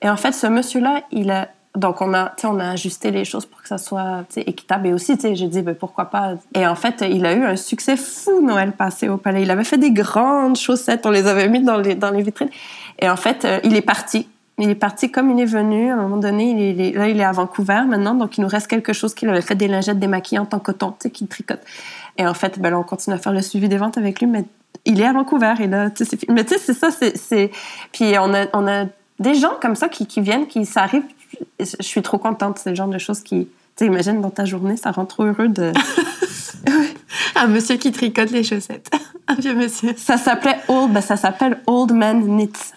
[0.02, 3.48] Et en fait, ce monsieur-là, il a donc on a, on a ajusté les choses
[3.48, 4.88] pour que ça soit équitable.
[4.88, 6.36] Et aussi, j'ai dit, ben, pourquoi pas.
[6.54, 9.42] Et en fait, il a eu un succès fou Noël passé au palais.
[9.42, 11.06] Il avait fait des grandes chaussettes.
[11.06, 12.52] On les avait mis dans les, dans les vitrines.
[13.00, 14.28] Et en fait, euh, il est parti.
[14.60, 15.90] Il est parti comme il est venu.
[15.90, 18.14] À un moment donné, il est, là, il est à Vancouver maintenant.
[18.14, 20.98] Donc, il nous reste quelque chose qu'il avait fait des lingettes démaquillantes en coton, tu
[21.04, 21.62] sais, qu'il tricote.
[22.18, 24.28] Et en fait, ben, là, on continue à faire le suivi des ventes avec lui.
[24.28, 24.46] Mais
[24.86, 27.52] il est à Vancouver et là, tu sais, mais tu sais, c'est ça, c'est,
[27.92, 28.86] puis on a, on a
[29.20, 31.04] des gens comme ça qui, qui viennent, qui ça arrive.
[31.60, 34.46] Je suis trop contente, c'est le genre de choses qui, tu sais, imagine dans ta
[34.46, 35.72] journée, ça rend trop heureux de.
[37.36, 38.90] Un monsieur qui tricote les chaussettes,
[39.28, 39.94] un vieux monsieur.
[39.98, 42.74] Ça s'appelait Old, ben ça s'appelle Old Man Knits.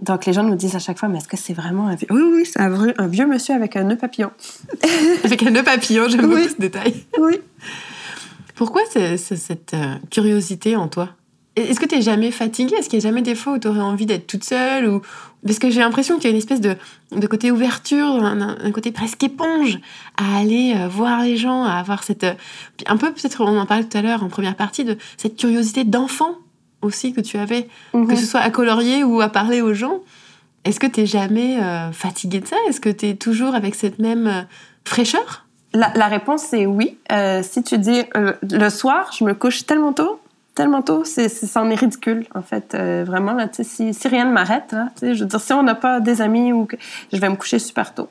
[0.00, 2.08] Donc les gens nous disent à chaque fois, mais est-ce que c'est vraiment un vieux
[2.10, 4.30] Oui, oui, c'est un, un, vieux monsieur avec un nœud papillon.
[5.24, 7.04] avec un nœud papillon, j'aime beaucoup ce détail.
[7.18, 7.40] Oui.
[8.54, 11.10] Pourquoi c'est, cette euh, curiosité en toi?
[11.56, 12.74] Est-ce que tu es jamais fatiguée?
[12.76, 15.02] Est-ce qu'il y a jamais des fois où tu aurais envie d'être toute seule ou...
[15.46, 16.74] Parce que j'ai l'impression qu'il y a une espèce de,
[17.12, 19.78] de côté ouverture, un, côté presque éponge
[20.16, 22.24] à aller euh, voir les gens, à avoir cette...
[22.24, 22.34] Euh,
[22.86, 25.84] un peu, peut-être, on en parlait tout à l'heure en première partie, de cette curiosité
[25.84, 26.38] d'enfant
[26.84, 28.16] aussi que tu avais, que mhm.
[28.16, 30.00] ce soit à colorier ou à parler aux gens.
[30.64, 31.58] Est-ce que tu n'es jamais
[31.92, 32.56] fatiguée de ça?
[32.68, 34.46] Est-ce que tu es toujours avec cette même
[34.84, 35.44] fraîcheur?
[35.74, 36.98] La, réponse, c'est oui.
[37.10, 40.20] Euh, si tu dis euh, le soir, je me couche tellement tôt,
[40.54, 42.76] tellement tôt, c'est, c'en est ridicule, en fait.
[42.76, 45.74] Euh, vraiment, là, si, si rien ne m'arrête, là, je veux dire, si on n'a
[45.74, 46.76] pas des amis ou que
[47.12, 48.08] je vais me coucher super tôt.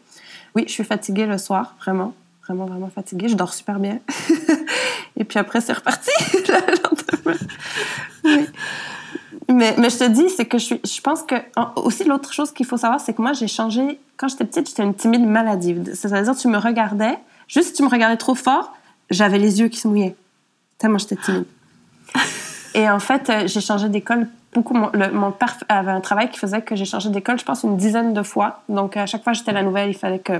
[0.55, 2.13] Oui, je suis fatiguée le soir, vraiment.
[2.45, 3.29] Vraiment, vraiment fatiguée.
[3.29, 3.99] Je dors super bien.
[5.17, 6.10] Et puis après, c'est reparti.
[8.26, 8.47] oui.
[9.49, 11.36] Mais, mais je te dis, c'est que je, suis, je pense que.
[11.76, 13.99] Aussi, l'autre chose qu'il faut savoir, c'est que moi, j'ai changé.
[14.17, 15.93] Quand j'étais petite, j'étais une timide maladive.
[15.93, 18.73] C'est-à-dire, tu me regardais, juste si tu me regardais trop fort,
[19.10, 20.15] j'avais les yeux qui se mouillaient.
[20.78, 21.45] Tellement j'étais timide.
[22.73, 24.73] Et en fait, euh, j'ai changé d'école beaucoup.
[24.73, 27.78] Mon, mon, père avait un travail qui faisait que j'ai changé d'école, je pense, une
[27.78, 28.63] dizaine de fois.
[28.69, 30.34] Donc, à chaque fois j'étais la nouvelle, il fallait que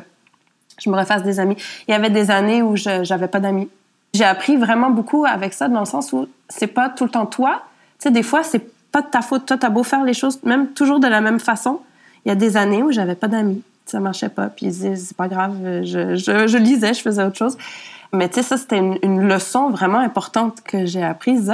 [0.80, 1.56] je me refasse des amis.
[1.88, 3.70] Il y avait des années où je n'avais pas d'amis.
[4.14, 7.26] J'ai appris vraiment beaucoup avec ça, dans le sens où c'est pas tout le temps
[7.26, 7.64] toi.
[8.00, 9.48] Tu sais, des fois, c'est pas de ta faute.
[9.48, 11.80] Toi, t'as beau faire les choses, même toujours de la même façon.
[12.26, 13.64] Il y a des années où j'avais pas d'amis.
[13.86, 14.48] Ça marchait pas.
[14.48, 17.58] Puis ils disaient, c'est pas grave, je, je, lisais, je faisais autre chose.
[18.14, 21.52] Mais tu sais, ça, c'était une, leçon vraiment importante que j'ai apprise.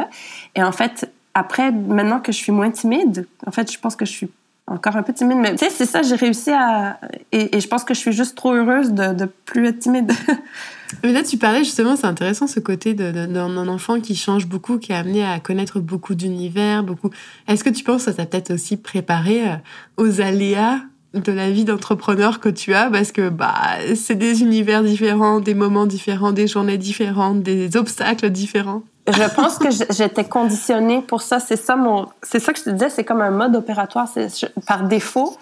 [0.56, 4.06] Et en fait, après, maintenant que je suis moins timide, en fait, je pense que
[4.06, 4.30] je suis
[4.70, 5.38] encore un peu timide.
[5.38, 7.00] Mais tu sais, c'est ça, j'ai réussi à...
[7.32, 10.12] Et, je pense que je suis juste trop heureuse de, de plus être timide.
[11.04, 14.92] Mais là, tu parlais justement, c'est intéressant ce côté d'un enfant qui change beaucoup, qui
[14.92, 17.10] est amené à connaître beaucoup d'univers, beaucoup.
[17.48, 19.56] Est-ce que tu penses que ça t'a peut-être aussi préparé euh,
[19.98, 20.80] aux aléas
[21.14, 22.90] de la vie d'entrepreneur que tu as?
[22.90, 23.56] Parce que bah
[23.96, 28.84] c'est des univers différents, des moments différents, des journées différentes, des obstacles différents.
[29.12, 31.40] Je pense que j'étais conditionnée pour ça.
[31.40, 32.90] C'est ça mon, c'est ça que je te disais.
[32.90, 34.08] C'est comme un mode opératoire.
[34.12, 34.30] C'est
[34.66, 35.38] par défaut.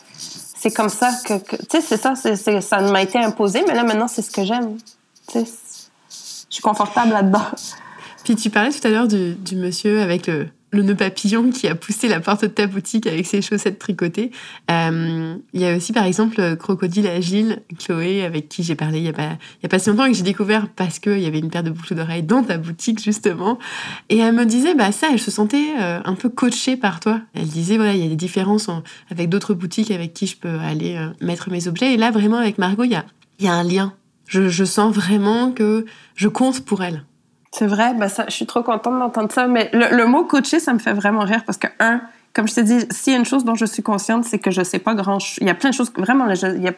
[0.60, 2.14] C'est comme ça que, tu sais, c'est ça.
[2.62, 4.78] Ça m'a été imposé, mais là maintenant c'est ce que j'aime.
[5.28, 5.46] Tu sais,
[6.10, 7.46] je suis confortable là-dedans.
[8.24, 11.68] Puis tu parlais tout à l'heure du, du monsieur avec le, le nœud papillon qui
[11.68, 14.32] a poussé la porte de ta boutique avec ses chaussettes tricotées.
[14.70, 19.04] Euh, il y a aussi, par exemple, Crocodile Agile, Chloé, avec qui j'ai parlé il
[19.04, 21.40] n'y a, pas, y a pas si longtemps que j'ai découvert parce qu'il y avait
[21.40, 23.58] une paire de boucles d'oreilles dans ta boutique, justement.
[24.10, 27.22] Et elle me disait, bah, ça, elle se sentait euh, un peu coachée par toi.
[27.34, 28.70] Elle disait, voilà, il y a des différences
[29.10, 31.94] avec d'autres boutiques avec qui je peux aller euh, mettre mes objets.
[31.94, 33.06] Et là, vraiment, avec Margot, il y a,
[33.40, 33.94] y a un lien.
[34.28, 37.06] Je sens vraiment que je compte pour elle.
[37.52, 39.48] C'est vrai, ben ça, je suis trop contente d'entendre ça.
[39.48, 42.02] Mais le, le, mot coacher, ça me fait vraiment rire parce que, un,
[42.34, 44.52] comme je te dis, s'il y a une chose dont je suis consciente, c'est que
[44.52, 45.38] je sais pas grand chose.
[45.42, 46.74] Il y a plein de choses, vraiment, je, il y a,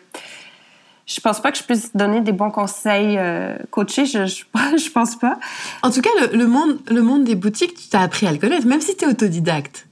[1.05, 4.43] je pense pas que je puisse donner des bons conseils euh, coachés, je, je,
[4.77, 5.39] je, pense pas.
[5.81, 8.37] En tout cas, le, le, monde, le monde des boutiques, tu t'as appris à le
[8.37, 9.87] connaître, même si tu es autodidacte.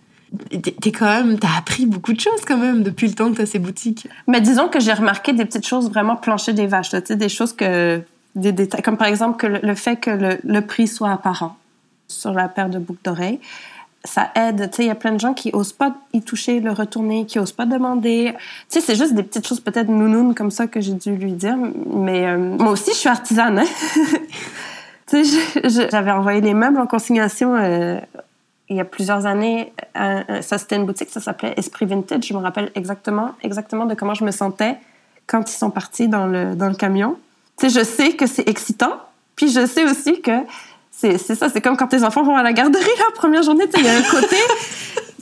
[0.82, 3.46] T'es quand même, t'as appris beaucoup de choses quand même depuis le temps que t'as
[3.46, 4.08] ces boutiques.
[4.28, 7.30] Mais disons que j'ai remarqué des petites choses vraiment plancher des vaches, tu sais, des
[7.30, 8.02] choses que
[8.38, 11.58] des détails, comme par exemple que le, fait que le, prix soit apparent
[12.08, 13.40] sur la paire de boucles d'oreilles.
[14.06, 14.70] Ça aide.
[14.70, 17.26] Tu sais, il y a plein de gens qui osent pas y toucher, le retourner,
[17.26, 18.34] qui osent pas demander.
[18.70, 21.34] Tu sais, c'est juste des petites choses peut-être nounounes comme ça que j'ai dû lui
[21.34, 21.58] dire.
[21.92, 23.60] Mais euh, moi aussi, je suis artisane.
[23.60, 23.66] Hein?
[25.08, 28.00] tu sais, j'avais envoyé les meubles en consignation euh,
[28.70, 29.74] il y a plusieurs années.
[29.96, 32.28] Ça, c'était une boutique, ça s'appelait Esprit Vintage.
[32.28, 34.78] Je me rappelle exactement, exactement de comment je me sentais
[35.26, 37.18] quand ils sont partis dans le, dans le camion
[37.60, 39.02] tu sais, je sais que c'est excitant,
[39.36, 40.32] puis je sais aussi que
[40.92, 43.86] c'est ça, c'est comme quand tes enfants vont à la garderie la première journée, il
[43.86, 44.36] y a un côté,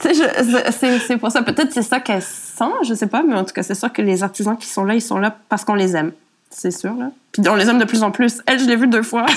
[0.00, 3.62] c'est pour ça, peut-être c'est ça qu'elles sent, je sais pas, mais en tout cas,
[3.62, 6.12] c'est sûr que les artisans qui sont là, ils sont là parce qu'on les aime,
[6.50, 7.10] c'est sûr, là.
[7.32, 8.40] Puis on les aime de plus en plus.
[8.46, 9.26] Elle, je l'ai vue deux fois.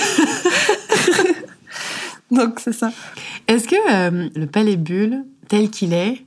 [2.30, 2.92] Donc, c'est ça.
[3.46, 6.24] Est-ce que euh, le Palais Bulle, tel qu'il est,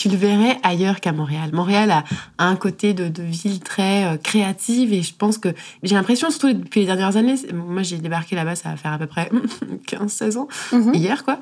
[0.00, 1.50] tu le verrais ailleurs qu'à Montréal.
[1.52, 2.04] Montréal a,
[2.38, 5.50] un côté de, de ville très euh, créative et je pense que
[5.82, 8.98] j'ai l'impression, surtout depuis les dernières années, moi j'ai débarqué là-bas, ça va faire à
[8.98, 9.30] peu près
[9.86, 10.96] 15-16 ans, mm -hmm.
[10.96, 11.38] hier quoi,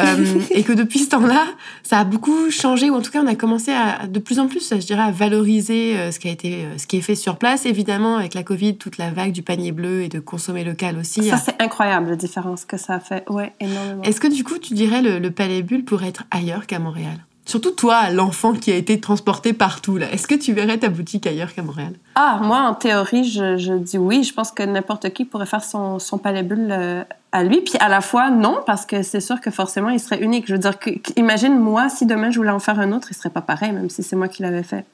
[0.00, 1.46] euh, et que depuis ce temps-là,
[1.82, 4.48] ça a beaucoup changé ou en tout cas on a commencé à de plus en
[4.48, 7.36] plus, je dirais, à valoriser euh, ce qui a été, ce qui est fait sur
[7.38, 7.64] place.
[7.64, 11.20] Évidemment, avec la Covid, toute la vague du panier bleu et de consommer local aussi.
[11.30, 14.02] Ça c'est incroyable la différence que ça a fait, ouais, énormément.
[14.02, 17.18] Est-ce que du coup tu dirais le, le Palais Bulle pourrait être ailleurs qu'à Montréal?
[17.46, 20.10] Surtout toi, l'enfant qui a été transporté partout, là.
[20.10, 21.92] Est-ce que tu verrais ta boutique ailleurs qu'à Montréal?
[22.14, 24.24] Ah, moi, en théorie, je, je, dis oui.
[24.24, 27.60] Je pense que n'importe qui pourrait faire son, son palais bulle euh, à lui.
[27.60, 30.46] Puis à la fois, non, parce que c'est sûr que forcément, il serait unique.
[30.46, 33.14] Je veux dire, que, imagine, moi, si demain je voulais en faire un autre, il
[33.14, 34.86] serait pas pareil, même si c'est moi qui l'avais fait.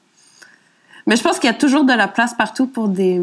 [1.07, 3.21] Mais je pense qu'il y a toujours de la place partout pour des,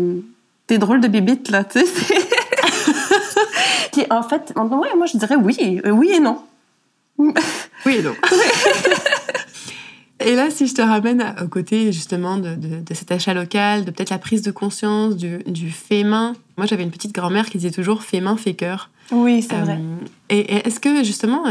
[0.69, 2.15] des drôles de bibites, là, tu sais.
[3.93, 5.83] Puis en fait, ouais, moi, je dirais oui.
[5.85, 6.41] Euh, oui et non.
[7.19, 7.35] Oui
[7.87, 8.15] et non.
[10.21, 13.85] Et là, si je te ramène au côté justement de, de, de cet achat local,
[13.85, 16.35] de peut-être la prise de conscience du, du fait main.
[16.57, 18.91] Moi, j'avais une petite grand-mère qui disait toujours fait main, fait cœur.
[19.11, 19.79] Oui, c'est euh, vrai.
[20.29, 21.45] Et, et est-ce que justement,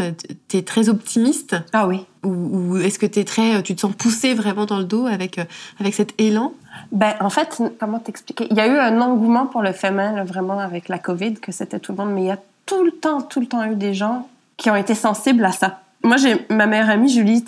[0.47, 2.05] tu es très optimiste Ah oui.
[2.24, 5.39] Ou, ou est-ce que es très, tu te sens poussée vraiment dans le dos avec,
[5.80, 6.53] avec cet élan?
[6.91, 8.47] Ben, en fait, comment t'expliquer?
[8.51, 11.36] Il y a eu un engouement pour le fait main, là, vraiment, avec la COVID,
[11.36, 13.63] que c'était tout le monde, mais il y a tout le temps, tout le temps
[13.63, 15.82] eu des gens qui ont été sensibles à ça.
[16.03, 17.43] Moi, j'ai ma meilleure amie, Julie,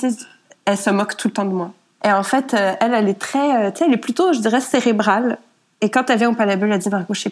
[0.65, 1.71] elle se moque tout le temps de moi.
[2.03, 4.39] Et en fait, euh, elle, elle est très, euh, tu sais, elle est plutôt, je
[4.39, 5.37] dirais, cérébrale.
[5.81, 7.29] Et quand elle vient au Palais elle dit, Margot, ça,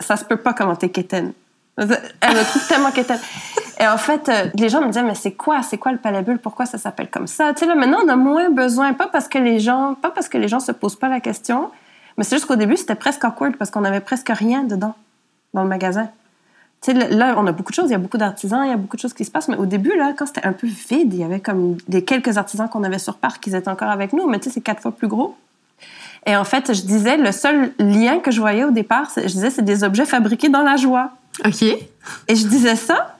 [0.00, 0.90] ça se peut pas comment t'es.
[1.06, 1.32] Elle
[1.76, 3.20] me trouve tellement quétaine.
[3.78, 6.38] Et en fait, euh, les gens me disaient, mais c'est quoi, c'est quoi le palabule?
[6.38, 7.54] Pourquoi ça s'appelle comme ça?
[7.54, 10.28] Tu sais, là, maintenant, on a moins besoin, pas parce que les gens, pas parce
[10.28, 11.70] que les gens se posent pas la question,
[12.18, 14.94] mais c'est juste qu'au début, c'était presque awkward parce qu'on avait presque rien dedans,
[15.54, 16.10] dans le magasin.
[16.88, 18.96] Là, on a beaucoup de choses, il y a beaucoup d'artisans, il y a beaucoup
[18.96, 21.20] de choses qui se passent, mais au début, là, quand c'était un peu vide, il
[21.20, 24.26] y avait comme des quelques artisans qu'on avait sur parc qui étaient encore avec nous,
[24.26, 25.36] mais tu sais, c'est quatre fois plus gros.
[26.26, 29.50] Et en fait, je disais, le seul lien que je voyais au départ, je disais,
[29.50, 31.12] c'est des objets fabriqués dans la joie.
[31.44, 31.62] OK.
[31.62, 33.16] Et je disais ça,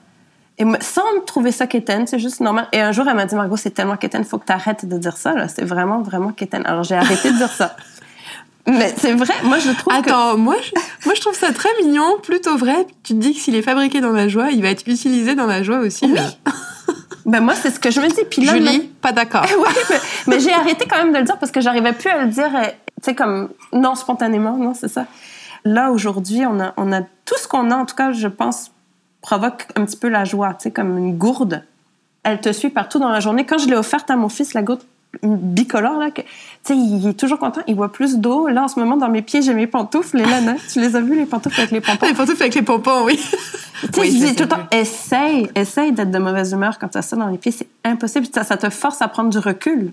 [0.58, 2.68] et sans me trouver ça quétaine, c'est juste normal.
[2.72, 4.98] Et un jour, elle m'a dit, Margot, c'est tellement quétaine, faut que tu arrêtes de
[4.98, 5.48] dire ça, là.
[5.48, 6.62] C'est vraiment, vraiment quétaine.
[6.66, 7.76] Alors, j'ai arrêté de dire ça.
[8.66, 10.70] Mais c'est vrai, moi je trouve Attends, moi, je,
[11.06, 12.86] moi je trouve ça très mignon, plutôt vrai.
[13.02, 15.46] Tu te dis que s'il est fabriqué dans la joie, il va être utilisé dans
[15.46, 16.06] la joie aussi.
[16.06, 16.20] Oui.
[17.26, 18.24] ben moi, c'est ce que je me dis.
[18.28, 19.46] Puis là, Julie, pas d'accord.
[19.58, 19.96] oui,
[20.26, 22.54] mais, j'ai arrêté quand même de le dire parce que j'arrivais plus à le dire,
[22.54, 25.06] euh, tu sais, comme non spontanément, non, c'est ça.
[25.64, 28.70] Là, aujourd'hui, on a, on a tout ce qu'on a, en tout cas, je pense,
[29.22, 31.64] provoque un petit peu la joie, tu sais, comme une gourde.
[32.22, 33.46] Elle te suit partout dans la journée.
[33.46, 34.82] Quand je l'ai offerte à mon fils, la gourde
[35.22, 36.28] bicolore, là, que, tu
[36.62, 38.48] sais, il est toujours content, il voit plus d'eau.
[38.48, 40.40] Là, en ce moment, dans mes pieds, j'ai mes pantoufles, les là,
[40.72, 42.06] Tu les as vues, les pantoufles avec les pompons?
[42.06, 43.18] Les pantoufles avec les pompons, oui.
[43.82, 46.98] Tu sais, je dis tout le temps, essaye, essaye d'être de mauvaise humeur quand tu
[46.98, 47.52] as ça dans les pieds.
[47.52, 48.26] C'est impossible.
[48.32, 49.92] Ça, ça te force à prendre du recul.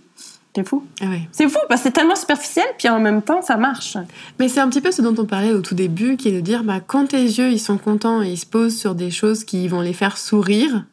[0.56, 0.84] C'est fou.
[1.02, 1.20] Ah oui.
[1.32, 3.98] C'est fou parce que c'est tellement superficiel, puis en même temps, ça marche.
[4.40, 6.40] Mais c'est un petit peu ce dont on parlait au tout début, qui est de
[6.40, 9.44] dire, bah, quand tes yeux, ils sont contents et ils se posent sur des choses
[9.44, 10.86] qui vont les faire sourire,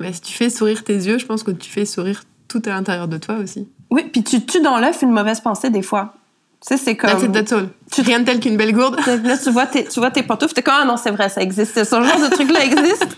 [0.00, 2.70] bah, si tu fais sourire tes yeux, je pense que tu fais sourire tout à
[2.70, 3.68] l'intérieur de toi aussi.
[3.90, 6.14] Oui, puis tu tues dans l'œuf une mauvaise pensée des fois.
[6.60, 7.10] Tu sais, c'est comme.
[7.10, 7.68] That's it, that's all.
[7.90, 8.96] Tu rien de tel qu'une belle gourde.
[9.24, 11.42] Là, tu vois tes, tu vois tes pantoufles, t'es comme, ah non, c'est vrai, ça
[11.42, 11.82] existe.
[11.82, 13.16] Ce genre de truc-là existe.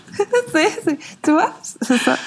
[1.23, 2.17] tu vois, c'est ça.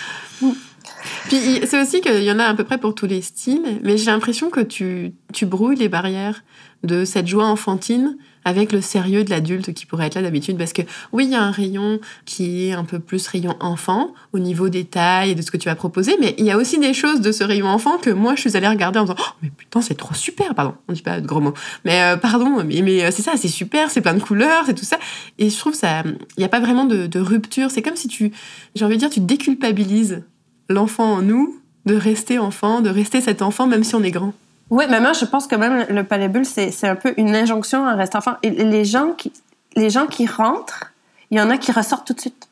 [1.28, 3.96] Puis c'est aussi qu'il y en a à peu près pour tous les styles, mais
[3.96, 6.42] j'ai l'impression que tu, tu brouilles les barrières
[6.84, 10.56] de cette joie enfantine avec le sérieux de l'adulte qui pourrait être là d'habitude.
[10.56, 10.82] Parce que
[11.12, 14.68] oui, il y a un rayon qui est un peu plus rayon enfant au niveau
[14.68, 16.94] des tailles et de ce que tu vas proposer, mais il y a aussi des
[16.94, 19.50] choses de ce rayon enfant que moi je suis allée regarder en disant oh, mais
[19.50, 22.82] putain, c'est trop super, pardon, on dit pas de gros mots, mais euh, pardon, mais,
[22.82, 24.98] mais euh, c'est ça, c'est super, c'est plein de couleurs, c'est tout ça.
[25.38, 27.70] Et je trouve ça, il n'y a pas vraiment de, de rupture.
[27.70, 28.32] C'est comme si tu,
[28.74, 30.22] j'ai envie de dire, tu déculpabilises
[30.68, 34.34] l'enfant en nous de rester enfant, de rester cet enfant même si on est grand.
[34.70, 37.94] Oui, mais moi, je pense que même le palais c'est un peu une injonction à
[37.94, 38.34] rester enfant.
[38.42, 39.32] Les gens qui,
[39.76, 40.92] les gens qui rentrent,
[41.30, 42.48] il y en a qui ressortent tout de suite.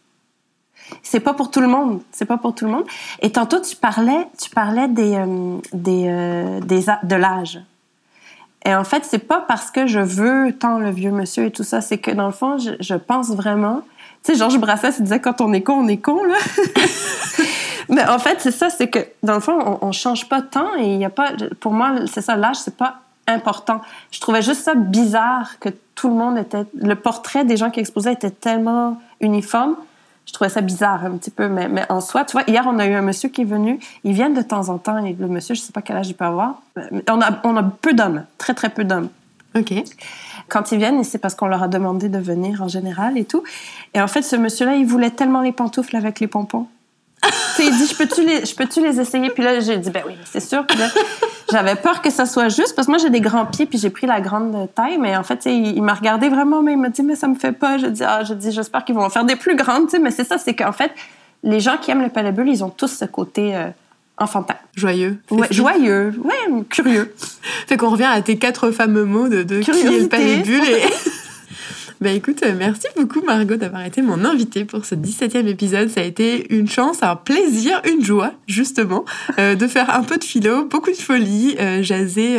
[1.03, 2.01] C'est pas pour tout le monde.
[2.13, 2.85] C'est pas pour tout le monde.
[3.21, 7.61] Et tantôt, tu parlais, tu parlais des, euh, des, euh, des, de l'âge.
[8.65, 11.65] Et en fait, c'est pas parce que je veux tant le vieux monsieur et tout
[11.65, 11.81] ça.
[11.81, 13.83] C'est que dans le fond, je pense vraiment.
[14.27, 16.35] Tu sais, Georges Brassens, il disait quand on est con, on est con, là.
[17.89, 20.75] Mais en fait, c'est ça, c'est que dans le fond, on, on change pas tant
[20.77, 21.31] et il y a pas.
[21.61, 22.97] Pour moi, c'est ça, l'âge, c'est pas
[23.29, 23.81] important.
[24.11, 26.65] Je trouvais juste ça bizarre que tout le monde était.
[26.75, 29.77] Le portrait des gens qui exposaient était tellement uniforme.
[30.27, 32.81] Je trouvais ça bizarre un petit peu, mais, mais en soi, tu vois, hier, on
[32.81, 33.79] a eu un monsieur qui est venu.
[34.03, 36.15] Ils viennent de temps en temps, et le monsieur, je sais pas quel âge il
[36.15, 36.63] peut avoir.
[37.09, 39.09] On a, on a peu d'hommes, très, très peu d'hommes.
[39.57, 39.73] OK.
[40.49, 43.43] Quand ils viennent, c'est parce qu'on leur a demandé de venir en général et tout.
[43.95, 46.67] Et en fait, ce monsieur-là, il voulait tellement les pantoufles avec les pompons
[47.59, 49.31] il dit, je peux-tu les, je peux-tu les essayer?
[49.31, 50.65] Puis là, j'ai dit, ben oui, c'est sûr.
[51.51, 53.91] J'avais peur que ça soit juste parce que moi, j'ai des grands pieds puis j'ai
[53.91, 54.99] pris la grande taille.
[54.99, 57.53] Mais en fait, il, m'a regardé vraiment, mais il m'a dit, mais ça me fait
[57.53, 57.79] pas.
[57.79, 60.25] Je dis, ah, je dis, j'espère qu'ils vont en faire des plus grandes, Mais c'est
[60.25, 60.93] ça, c'est qu'en fait,
[61.43, 63.69] les gens qui aiment le palais ils ont tous ce côté euh,
[64.19, 64.57] enfantin.
[64.75, 65.19] Joyeux.
[65.31, 66.13] Ouais, joyeux.
[66.23, 67.15] Ouais, curieux.
[67.67, 70.83] fait qu'on revient à tes quatre fameux mots de, de qui est le palais et...
[71.99, 75.89] Bah écoute, euh, merci beaucoup Margot d'avoir été mon invitée pour ce 17e épisode.
[75.89, 79.07] Ça a été une chance, un plaisir, une joie justement
[79.39, 82.39] euh, de faire un peu de philo, beaucoup de folie, euh, jaser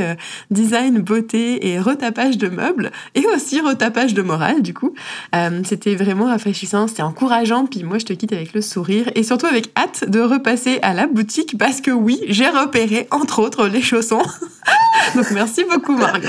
[0.51, 4.93] design, beauté et retapage de meubles et aussi retapage de morale du coup.
[5.63, 7.65] C'était vraiment rafraîchissant, c'était encourageant.
[7.65, 10.93] Puis moi je te quitte avec le sourire et surtout avec hâte de repasser à
[10.93, 14.21] la boutique parce que oui, j'ai repéré entre autres les chaussons.
[15.15, 16.27] Donc merci beaucoup Margot.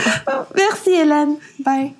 [0.56, 1.36] Merci Hélène.
[1.62, 1.92] Bye.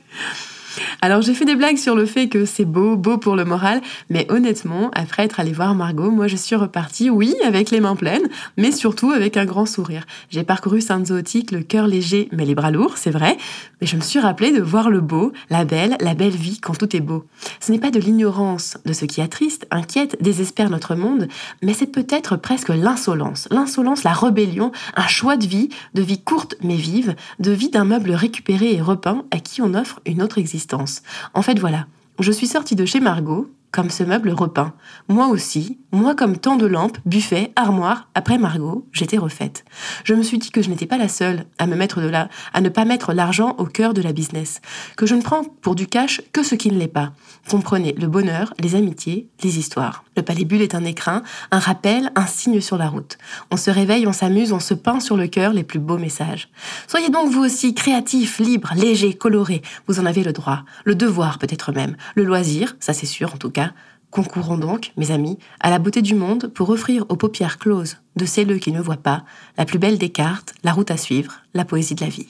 [1.01, 3.81] Alors j'ai fait des blagues sur le fait que c'est beau, beau pour le moral,
[4.11, 7.95] mais honnêtement, après être allée voir Margot, moi je suis repartie, oui, avec les mains
[7.95, 10.07] pleines, mais surtout avec un grand sourire.
[10.29, 13.37] J'ai parcouru Sainte-Zotique, le cœur léger, mais les bras lourds, c'est vrai,
[13.81, 16.77] mais je me suis rappelé de voir le beau, la belle, la belle vie quand
[16.77, 17.27] tout est beau.
[17.61, 21.29] Ce n'est pas de l'ignorance de ce qui attriste, inquiète, désespère notre monde,
[21.63, 23.47] mais c'est peut-être presque l'insolence.
[23.53, 27.85] L'insolence, la rébellion, un choix de vie, de vie courte mais vive, de vie d'un
[27.85, 30.88] meuble récupéré et repeint à qui on offre une autre existence.
[31.35, 31.87] En fait, voilà.
[32.19, 34.73] Je suis sortie de chez Margot comme ce meuble repeint.
[35.09, 39.65] Moi aussi, moi comme tant de lampes, buffets, armoires, après Margot, j'étais refaite.
[40.05, 42.29] Je me suis dit que je n'étais pas la seule à me mettre de là,
[42.53, 44.61] à ne pas mettre l'argent au cœur de la business,
[44.97, 47.13] que je ne prends pour du cash que ce qui ne l'est pas.
[47.49, 50.05] Comprenez le bonheur, les amitiés, les histoires.
[50.19, 53.19] Le palais bulle est un écrin, un rappel, un signe sur la route.
[53.53, 56.49] On se réveille, on s'amuse, on se peint sur le cœur les plus beaux messages.
[56.89, 59.63] Soyez donc vous aussi créatifs, libres, légers, colorés.
[59.87, 63.37] Vous en avez le droit, le devoir peut-être même, le loisir, ça c'est sûr en
[63.37, 63.71] tout cas,
[64.11, 68.25] Concourons donc, mes amis, à la beauté du monde pour offrir aux paupières closes de
[68.25, 69.23] celles qui ne voient pas
[69.59, 72.29] la plus belle des cartes, la route à suivre, la poésie de la vie.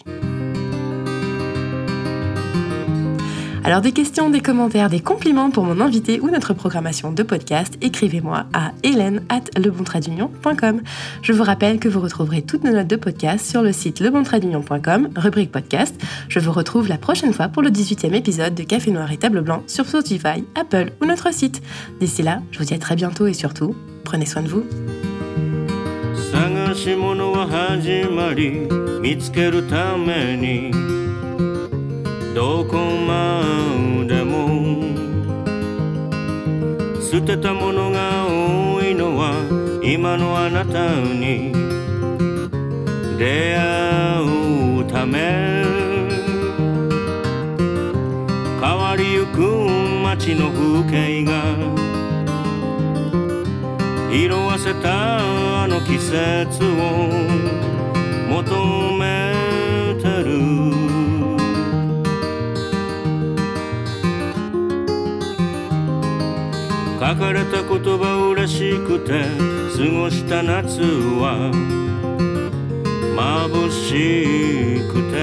[3.69, 7.77] Alors des questions, des commentaires, des compliments pour mon invité ou notre programmation de podcast,
[7.83, 10.81] écrivez-moi à hélène at lebontradunion.com.
[11.21, 15.11] Je vous rappelle que vous retrouverez toutes nos notes de podcast sur le site lebontradunion.com,
[15.17, 16.01] rubrique podcast.
[16.31, 19.43] Je vous retrouve la prochaine fois pour le 18e épisode de Café Noir et Table
[19.43, 21.61] Blanc sur Spotify, Apple ou notre site.
[22.01, 24.65] D'ici là, je vous dis à très bientôt et surtout, prenez soin de vous.
[32.39, 33.43] どこま
[34.07, 34.85] でも。
[37.03, 39.33] 捨てたものが多いのは
[39.83, 41.53] 今のあなたに。
[43.19, 44.23] 出会
[44.83, 45.65] うため。
[48.61, 49.41] 変わりゆく
[50.05, 51.43] 街の風景が。
[54.13, 57.11] 色あせたあの季節を
[58.31, 59.35] 求め
[60.01, 60.78] てる。
[67.09, 71.51] 書かれた言葉嬉しくて過ごした夏は
[73.17, 75.17] 眩しくて。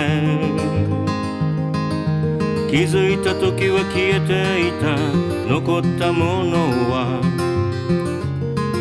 [2.71, 4.97] 気づいた時は消えていた。
[5.47, 6.57] 残ったもの
[6.89, 7.21] は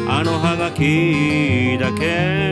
[0.08, 2.50] あのハガキだけ。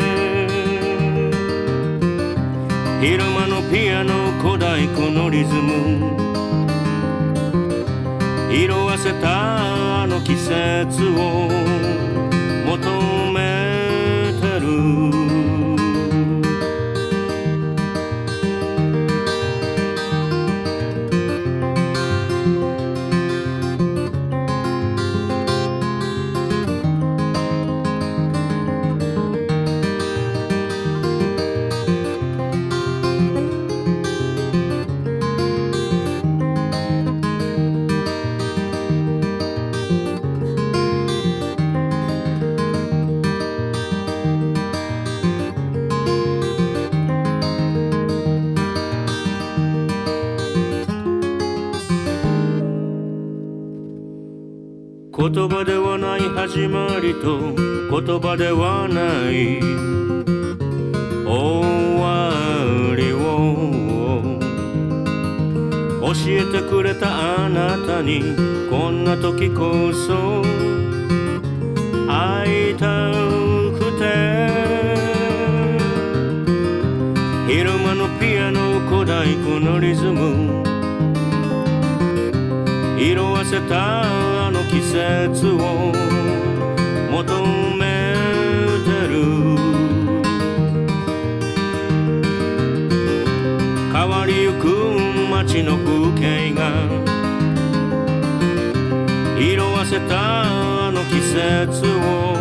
[3.01, 6.22] 昼間のピアノ小太鼓のリズム。
[8.55, 10.53] 色あせたあの季節
[11.17, 11.49] を
[12.67, 15.22] 求めてる。
[55.23, 59.63] 言葉ではない始まりと言葉ではない
[61.25, 62.33] 終わ
[62.97, 63.23] りを。
[66.03, 68.35] 教えてくれたあなたに
[68.69, 70.43] こんな時こそ
[72.09, 73.13] 会いた
[73.79, 74.03] くて。
[77.47, 80.65] 昼間のピアノ小太鼓のリズム
[82.99, 84.42] 色あせた
[84.73, 85.93] 季節を
[87.11, 87.45] 求
[87.77, 88.15] め
[88.87, 89.15] てる。
[93.93, 94.65] 変わりゆく
[95.31, 96.89] 街の風景が
[99.39, 102.39] 色あせたあの季節を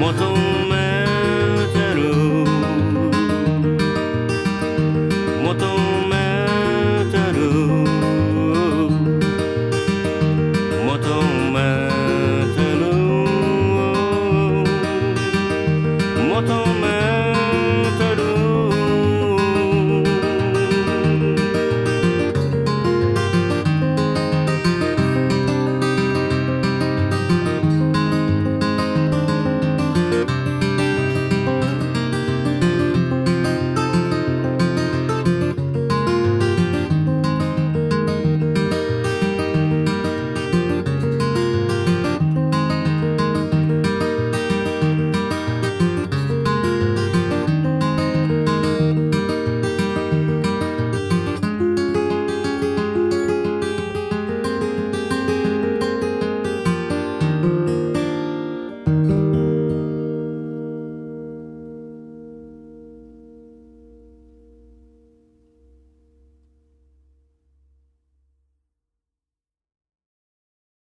[0.00, 0.36] 求
[0.68, 1.01] めてる。